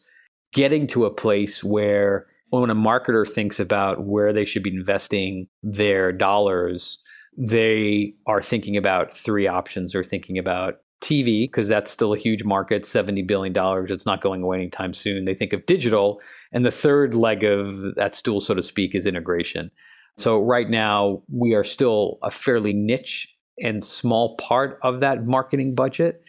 getting 0.53 0.87
to 0.87 1.05
a 1.05 1.13
place 1.13 1.63
where 1.63 2.25
when 2.49 2.69
a 2.69 2.75
marketer 2.75 3.27
thinks 3.27 3.59
about 3.59 4.05
where 4.05 4.31
they 4.31 4.45
should 4.45 4.63
be 4.63 4.73
investing 4.73 5.47
their 5.63 6.13
dollars, 6.13 6.99
they 7.37 8.13
are 8.25 8.41
thinking 8.41 8.77
about 8.77 9.11
three 9.11 9.47
options. 9.47 9.91
They're 9.91 10.03
thinking 10.03 10.37
about 10.37 10.75
TV, 11.03 11.43
because 11.43 11.67
that's 11.67 11.91
still 11.91 12.13
a 12.13 12.17
huge 12.17 12.43
market, 12.43 12.83
$70 12.83 13.27
billion. 13.27 13.53
It's 13.91 14.05
not 14.05 14.21
going 14.21 14.41
away 14.41 14.57
anytime 14.57 14.93
soon. 14.93 15.25
They 15.25 15.35
think 15.35 15.53
of 15.53 15.65
digital. 15.65 16.21
And 16.51 16.65
the 16.65 16.71
third 16.71 17.13
leg 17.13 17.43
of 17.43 17.95
that 17.95 18.15
stool, 18.15 18.41
so 18.41 18.55
to 18.55 18.63
speak, 18.63 18.95
is 18.95 19.05
integration. 19.05 19.69
So 20.17 20.41
right 20.41 20.69
now, 20.69 21.21
we 21.31 21.53
are 21.53 21.63
still 21.63 22.17
a 22.23 22.31
fairly 22.31 22.73
niche 22.73 23.27
and 23.61 23.83
small 23.83 24.35
part 24.37 24.79
of 24.81 25.01
that 25.01 25.25
marketing 25.25 25.75
budget. 25.75 26.23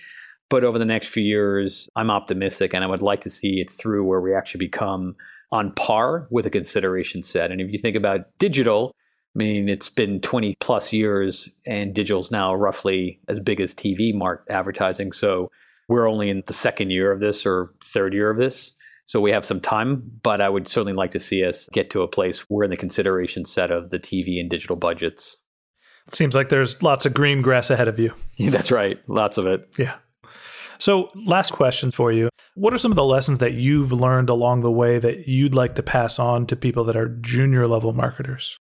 But 0.51 0.65
over 0.65 0.79
the 0.79 0.85
next 0.85 1.09
few 1.09 1.23
years, 1.23 1.89
I'm 1.97 2.11
optimistic 2.11 2.75
and 2.75 2.85
I 2.85 2.87
would 2.87 3.03
like 3.03 3.21
to 3.23 3.31
see 3.31 3.61
it 3.61 3.71
through 3.71 4.05
where 4.05 4.21
we 4.21 4.35
actually 4.35 4.67
become 4.67 5.17
on 5.53 5.73
par 5.73 6.27
with 6.31 6.47
a 6.47 6.51
consideration 6.51 7.23
set. 7.23 7.51
And 7.51 7.61
if 7.61 7.73
you 7.73 7.79
think 7.79 7.97
about 7.97 8.27
digital, 8.39 8.93
I 9.35 9.38
mean, 9.38 9.68
it's 9.68 9.88
been 9.88 10.20
20 10.20 10.55
plus 10.61 10.92
years, 10.92 11.49
and 11.66 11.92
digital's 11.92 12.31
now 12.31 12.55
roughly 12.55 13.20
as 13.29 13.40
big 13.40 13.61
as 13.61 13.75
TV 13.75 14.14
mark 14.14 14.47
advertising. 14.49 15.11
So 15.11 15.51
we're 15.88 16.09
only 16.09 16.31
in 16.31 16.44
the 16.47 16.53
second 16.53 16.90
year 16.90 17.11
of 17.11 17.20
this 17.20 17.44
or 17.44 17.70
third 17.85 18.14
year 18.14 18.31
of 18.31 18.38
this. 18.38 18.73
So 19.07 19.20
we 19.20 19.33
have 19.33 19.44
some 19.44 19.61
time, 19.61 20.03
but 20.23 20.40
I 20.40 20.49
would 20.49 20.68
certainly 20.68 20.94
like 20.94 21.11
to 21.11 21.20
see 21.20 21.44
us 21.44 21.68
get 21.73 21.90
to 21.90 22.03
a 22.03 22.09
place 22.09 22.40
where 22.49 22.64
in 22.64 22.70
the 22.70 22.77
consideration 22.77 23.44
set 23.44 23.70
of 23.70 23.90
the 23.90 23.99
TV 23.99 24.40
and 24.40 24.49
digital 24.49 24.77
budgets. 24.77 25.38
It 26.07 26.14
seems 26.14 26.35
like 26.35 26.49
there's 26.49 26.83
lots 26.83 27.05
of 27.05 27.12
green 27.12 27.42
grass 27.42 27.70
ahead 27.70 27.88
of 27.88 27.99
you. 27.99 28.14
Yeah, 28.37 28.51
that's 28.53 28.70
right. 28.70 28.99
Lots 29.09 29.37
of 29.37 29.47
it. 29.47 29.68
Yeah. 29.79 29.97
So, 30.79 31.11
last 31.14 31.53
question 31.53 31.90
for 31.90 32.12
you. 32.12 32.29
What 32.55 32.75
are 32.75 32.79
some 32.79 32.92
of 32.92 32.97
the 32.97 33.05
lessons 33.05 33.38
that 33.38 33.55
you've 33.55 33.92
learned 33.92 34.29
along 34.29 34.62
the 34.62 34.70
way 34.70 34.99
that 34.99 35.29
you'd 35.29 35.55
like 35.55 35.75
to 35.77 35.83
pass 35.83 36.18
on 36.18 36.47
to 36.47 36.57
people 36.57 36.85
that 36.85 36.97
are 36.97 37.09
junior 37.09 37.66
level 37.66 37.92
marketers? 37.92 38.59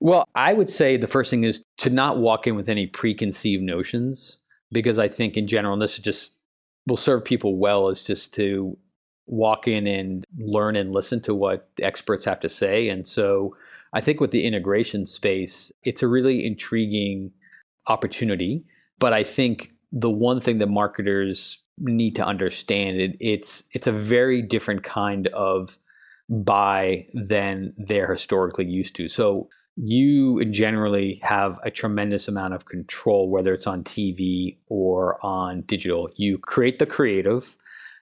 Well, 0.00 0.28
I 0.34 0.52
would 0.52 0.70
say 0.70 0.96
the 0.96 1.06
first 1.06 1.30
thing 1.30 1.44
is 1.44 1.64
to 1.78 1.90
not 1.90 2.18
walk 2.18 2.46
in 2.46 2.54
with 2.54 2.68
any 2.68 2.86
preconceived 2.86 3.62
notions, 3.62 4.38
because 4.72 4.98
I 4.98 5.08
think 5.08 5.36
in 5.36 5.46
general, 5.46 5.78
this 5.78 5.96
just 5.98 6.36
will 6.86 6.96
serve 6.96 7.24
people 7.24 7.58
well, 7.58 7.88
is 7.88 8.04
just 8.04 8.34
to 8.34 8.76
walk 9.26 9.66
in 9.66 9.86
and 9.86 10.24
learn 10.38 10.76
and 10.76 10.92
listen 10.92 11.20
to 11.22 11.34
what 11.34 11.68
experts 11.82 12.24
have 12.24 12.40
to 12.40 12.48
say. 12.48 12.88
And 12.88 13.06
so 13.06 13.56
I 13.92 14.00
think 14.00 14.20
with 14.20 14.30
the 14.30 14.44
integration 14.44 15.06
space, 15.06 15.72
it's 15.82 16.02
a 16.02 16.08
really 16.08 16.46
intriguing 16.46 17.32
opportunity. 17.88 18.64
But 18.98 19.12
I 19.12 19.24
think 19.24 19.72
the 19.92 20.10
one 20.10 20.40
thing 20.40 20.58
that 20.58 20.68
marketers 20.68 21.58
need 21.78 22.14
to 22.16 22.24
understand 22.24 23.00
it, 23.00 23.16
it's 23.20 23.62
it's 23.72 23.86
a 23.86 23.92
very 23.92 24.42
different 24.42 24.82
kind 24.84 25.26
of 25.28 25.78
buy 26.28 27.06
than 27.14 27.72
they're 27.76 28.10
historically 28.10 28.64
used 28.66 28.96
to. 28.96 29.08
So 29.08 29.48
you 29.76 30.42
generally 30.46 31.20
have 31.22 31.60
a 31.62 31.70
tremendous 31.70 32.28
amount 32.28 32.54
of 32.54 32.64
control, 32.64 33.28
whether 33.28 33.52
it's 33.52 33.66
on 33.66 33.84
TV 33.84 34.56
or 34.68 35.24
on 35.24 35.62
digital. 35.62 36.08
You 36.16 36.38
create 36.38 36.78
the 36.78 36.86
creative, 36.86 37.56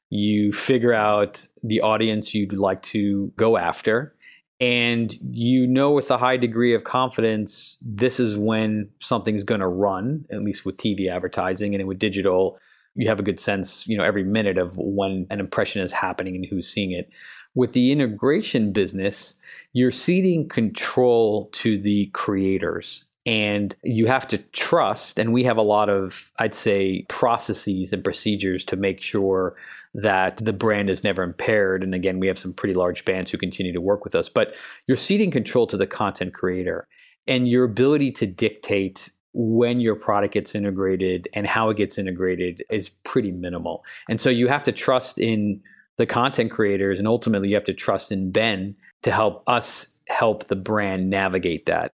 you 0.08 0.52
figure 0.52 0.94
out 0.94 1.46
the 1.62 1.80
audience 1.80 2.32
you'd 2.32 2.52
like 2.52 2.82
to 2.82 3.32
go 3.36 3.56
after, 3.56 4.14
and 4.60 5.12
you 5.32 5.66
know 5.66 5.90
with 5.90 6.12
a 6.12 6.18
high 6.18 6.36
degree 6.36 6.74
of 6.74 6.84
confidence 6.84 7.76
this 7.82 8.20
is 8.20 8.36
when 8.36 8.88
something's 9.00 9.42
going 9.42 9.60
to 9.60 9.66
run, 9.66 10.24
at 10.30 10.42
least 10.42 10.64
with 10.64 10.76
TV 10.76 11.08
advertising 11.10 11.74
and 11.74 11.88
with 11.88 11.98
digital. 11.98 12.58
You 12.94 13.08
have 13.08 13.18
a 13.18 13.24
good 13.24 13.40
sense, 13.40 13.88
you 13.88 13.96
know, 13.96 14.04
every 14.04 14.22
minute 14.22 14.56
of 14.56 14.76
when 14.76 15.26
an 15.28 15.40
impression 15.40 15.82
is 15.82 15.90
happening 15.90 16.36
and 16.36 16.46
who's 16.48 16.68
seeing 16.68 16.92
it. 16.92 17.10
With 17.54 17.72
the 17.72 17.92
integration 17.92 18.72
business, 18.72 19.34
you're 19.72 19.92
ceding 19.92 20.48
control 20.48 21.48
to 21.52 21.78
the 21.78 22.06
creators 22.06 23.04
and 23.26 23.74
you 23.82 24.06
have 24.06 24.28
to 24.28 24.38
trust 24.38 25.18
and 25.18 25.32
we 25.32 25.44
have 25.44 25.56
a 25.56 25.62
lot 25.62 25.88
of 25.88 26.30
i'd 26.40 26.52
say 26.52 27.06
processes 27.08 27.90
and 27.90 28.04
procedures 28.04 28.66
to 28.66 28.76
make 28.76 29.00
sure 29.00 29.56
that 29.94 30.36
the 30.38 30.52
brand 30.52 30.90
is 30.90 31.04
never 31.04 31.22
impaired. 31.22 31.82
And 31.82 31.94
again 31.94 32.18
we 32.18 32.26
have 32.26 32.38
some 32.38 32.52
pretty 32.52 32.74
large 32.74 33.04
bands 33.06 33.30
who 33.30 33.38
continue 33.38 33.72
to 33.72 33.80
work 33.80 34.04
with 34.04 34.14
us 34.14 34.28
but 34.28 34.54
you're 34.86 34.98
ceding 34.98 35.30
control 35.30 35.66
to 35.68 35.76
the 35.78 35.86
content 35.86 36.34
creator 36.34 36.86
and 37.26 37.48
your 37.48 37.64
ability 37.64 38.12
to 38.12 38.26
dictate 38.26 39.08
when 39.32 39.80
your 39.80 39.96
product 39.96 40.34
gets 40.34 40.54
integrated 40.54 41.28
and 41.34 41.46
how 41.46 41.68
it 41.68 41.76
gets 41.76 41.98
integrated 41.98 42.62
is 42.70 42.88
pretty 42.88 43.32
minimal. 43.32 43.84
And 44.08 44.20
so 44.20 44.30
you 44.30 44.46
have 44.46 44.62
to 44.64 44.72
trust 44.72 45.18
in 45.18 45.60
the 45.96 46.06
content 46.06 46.50
creators 46.50 46.98
and 46.98 47.06
ultimately 47.06 47.48
you 47.48 47.54
have 47.54 47.64
to 47.64 47.74
trust 47.74 48.12
in 48.12 48.30
Ben 48.30 48.76
to 49.02 49.10
help 49.10 49.42
us 49.46 49.86
help 50.08 50.48
the 50.48 50.56
brand 50.56 51.10
navigate 51.10 51.66
that. 51.66 51.90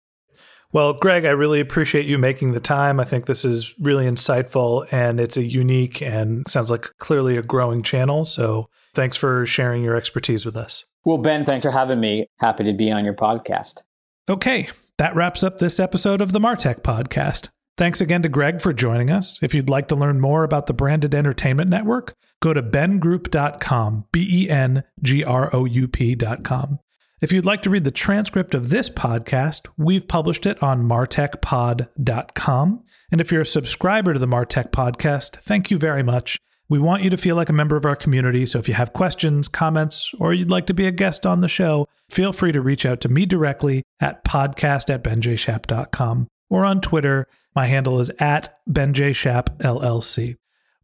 Well, 0.72 0.94
Greg, 0.94 1.26
I 1.26 1.32
really 1.32 1.60
appreciate 1.60 2.06
you 2.06 2.20
making 2.20 2.52
the 2.52 2.60
time. 2.60 3.00
I 3.00 3.04
think 3.04 3.26
this 3.26 3.44
is 3.44 3.74
really 3.80 4.06
insightful 4.06 4.88
and 4.92 5.20
it's 5.20 5.36
a 5.36 5.44
unique 5.44 6.02
and 6.02 6.48
sounds 6.48 6.70
like 6.70 6.96
clearly 7.00 7.38
a 7.38 7.42
growing 7.42 7.82
channel. 7.82 8.24
So 8.24 8.70
thanks 8.94 9.18
for 9.18 9.48
sharing 9.48 9.84
your 9.84 9.96
expertise 9.96 10.46
with 10.46 10.56
us. 10.56 10.86
Well, 11.06 11.18
Ben, 11.18 11.44
thanks 11.44 11.66
for 11.66 11.72
having 11.72 12.00
me. 12.00 12.28
Happy 12.38 12.64
to 12.66 12.74
be 12.74 12.92
on 12.92 13.04
your 13.04 13.16
podcast. 13.16 13.82
Okay, 14.30 14.70
that 15.00 15.16
wraps 15.16 15.42
up 15.44 15.58
this 15.58 15.80
episode 15.80 16.22
of 16.22 16.34
the 16.34 16.40
Martech 16.40 16.82
podcast. 16.82 17.50
Thanks 17.78 18.02
again 18.02 18.22
to 18.22 18.30
Greg 18.30 18.62
for 18.62 18.74
joining 18.74 19.10
us. 19.10 19.42
If 19.42 19.56
you'd 19.56 19.70
like 19.70 19.88
to 19.88 19.96
learn 19.96 20.20
more 20.20 20.44
about 20.44 20.68
the 20.68 20.74
Branded 20.74 21.16
Entertainment 21.16 21.70
Network, 21.70 22.14
go 22.42 22.54
to 22.54 22.62
bengroup.com, 22.62 24.06
B 24.12 24.44
E 24.44 24.50
N 24.50 24.84
G 25.02 25.24
R 25.24 25.50
O 25.54 25.66
U 25.66 25.88
P.com. 25.88 26.80
If 27.22 27.34
you'd 27.34 27.46
like 27.46 27.62
to 27.64 27.70
read 27.70 27.84
the 27.84 27.92
transcript 27.92 28.56
of 28.56 28.70
this 28.70 28.90
podcast, 28.90 29.68
we've 29.78 30.08
published 30.08 30.46
it 30.46 30.62
on 30.64 30.88
martechpod.com. 30.88 32.84
And 33.12 33.22
if 33.22 33.32
you're 33.32 33.42
a 33.42 33.46
subscriber 33.46 34.14
to 34.14 34.20
the 34.20 34.28
Martech 34.28 34.72
podcast, 34.72 35.38
thank 35.38 35.70
you 35.70 35.78
very 35.78 36.04
much. 36.04 36.38
We 36.70 36.80
want 36.80 37.04
you 37.04 37.10
to 37.10 37.18
feel 37.18 37.36
like 37.36 37.50
a 37.50 37.54
member 37.54 37.76
of 37.76 37.86
our 37.86 37.96
community, 37.96 38.46
so 38.46 38.60
if 38.60 38.68
you 38.68 38.76
have 38.76 38.94
questions, 38.94 39.48
comments, 39.48 40.14
or 40.20 40.34
you'd 40.34 40.52
like 40.52 40.68
to 40.68 40.74
be 40.74 40.86
a 40.86 40.92
guest 40.92 41.26
on 41.26 41.42
the 41.42 41.48
show, 41.48 41.88
feel 42.10 42.32
free 42.32 42.52
to 42.52 42.62
reach 42.62 42.86
out 42.86 43.02
to 43.02 43.10
me 43.10 43.26
directly 43.26 43.84
at 44.00 44.24
podcast 44.24 44.94
at 44.94 45.04
benjshap.com 45.04 46.28
or 46.50 46.64
on 46.64 46.80
Twitter 46.80 47.28
my 47.56 47.66
handle 47.66 48.00
is 48.00 48.12
at 48.20 48.58
BenJShap 48.70 49.58
LLC. 49.58 50.36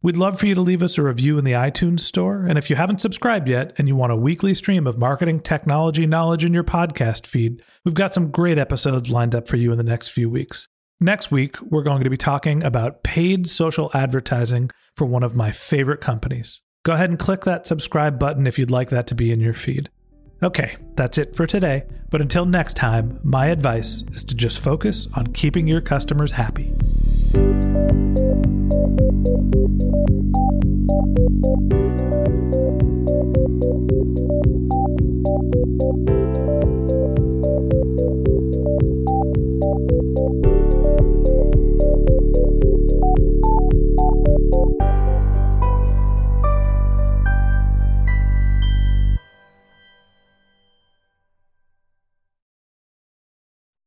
We'd 0.06 0.16
love 0.16 0.38
for 0.38 0.46
you 0.46 0.54
to 0.54 0.60
leave 0.60 0.84
us 0.84 0.98
a 0.98 1.02
review 1.02 1.36
in 1.36 1.44
the 1.44 1.50
iTunes 1.50 1.98
store. 1.98 2.46
And 2.46 2.56
if 2.56 2.70
you 2.70 2.76
haven't 2.76 3.00
subscribed 3.00 3.48
yet 3.48 3.72
and 3.76 3.88
you 3.88 3.96
want 3.96 4.12
a 4.12 4.16
weekly 4.16 4.54
stream 4.54 4.86
of 4.86 4.96
marketing 4.96 5.40
technology 5.40 6.06
knowledge 6.06 6.44
in 6.44 6.54
your 6.54 6.62
podcast 6.62 7.26
feed, 7.26 7.60
we've 7.84 7.92
got 7.92 8.14
some 8.14 8.30
great 8.30 8.56
episodes 8.56 9.10
lined 9.10 9.34
up 9.34 9.48
for 9.48 9.56
you 9.56 9.72
in 9.72 9.78
the 9.78 9.82
next 9.82 10.10
few 10.10 10.30
weeks. 10.30 10.68
Next 11.00 11.32
week, 11.32 11.60
we're 11.60 11.82
going 11.82 12.04
to 12.04 12.08
be 12.08 12.16
talking 12.16 12.62
about 12.62 13.02
paid 13.02 13.48
social 13.48 13.90
advertising 13.94 14.70
for 14.96 15.06
one 15.06 15.24
of 15.24 15.34
my 15.34 15.50
favorite 15.50 16.00
companies. 16.00 16.62
Go 16.84 16.92
ahead 16.92 17.10
and 17.10 17.18
click 17.18 17.40
that 17.40 17.66
subscribe 17.66 18.16
button 18.16 18.46
if 18.46 18.60
you'd 18.60 18.70
like 18.70 18.90
that 18.90 19.08
to 19.08 19.16
be 19.16 19.32
in 19.32 19.40
your 19.40 19.54
feed. 19.54 19.90
Okay, 20.40 20.76
that's 20.94 21.18
it 21.18 21.34
for 21.34 21.48
today. 21.48 21.82
But 22.10 22.20
until 22.20 22.46
next 22.46 22.74
time, 22.74 23.18
my 23.24 23.46
advice 23.46 24.04
is 24.12 24.22
to 24.22 24.36
just 24.36 24.62
focus 24.62 25.08
on 25.14 25.32
keeping 25.32 25.66
your 25.66 25.80
customers 25.80 26.30
happy. 26.30 26.72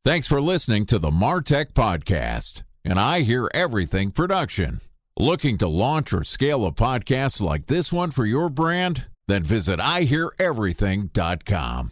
Thanks 0.09 0.27
for 0.27 0.41
listening 0.41 0.87
to 0.87 0.97
the 0.97 1.11
Martech 1.11 1.73
Podcast, 1.73 2.63
and 2.83 2.99
I 2.99 3.21
Hear 3.21 3.47
Everything 3.53 4.09
production. 4.09 4.79
Looking 5.21 5.57
to 5.57 5.67
launch 5.67 6.13
or 6.13 6.23
scale 6.23 6.65
a 6.65 6.71
podcast 6.71 7.41
like 7.41 7.65
this 7.65 7.91
one 7.91 8.11
for 8.11 8.25
your 8.25 8.47
brand? 8.47 9.07
Then 9.27 9.43
visit 9.43 9.81
iheareverything.com. 9.81 11.91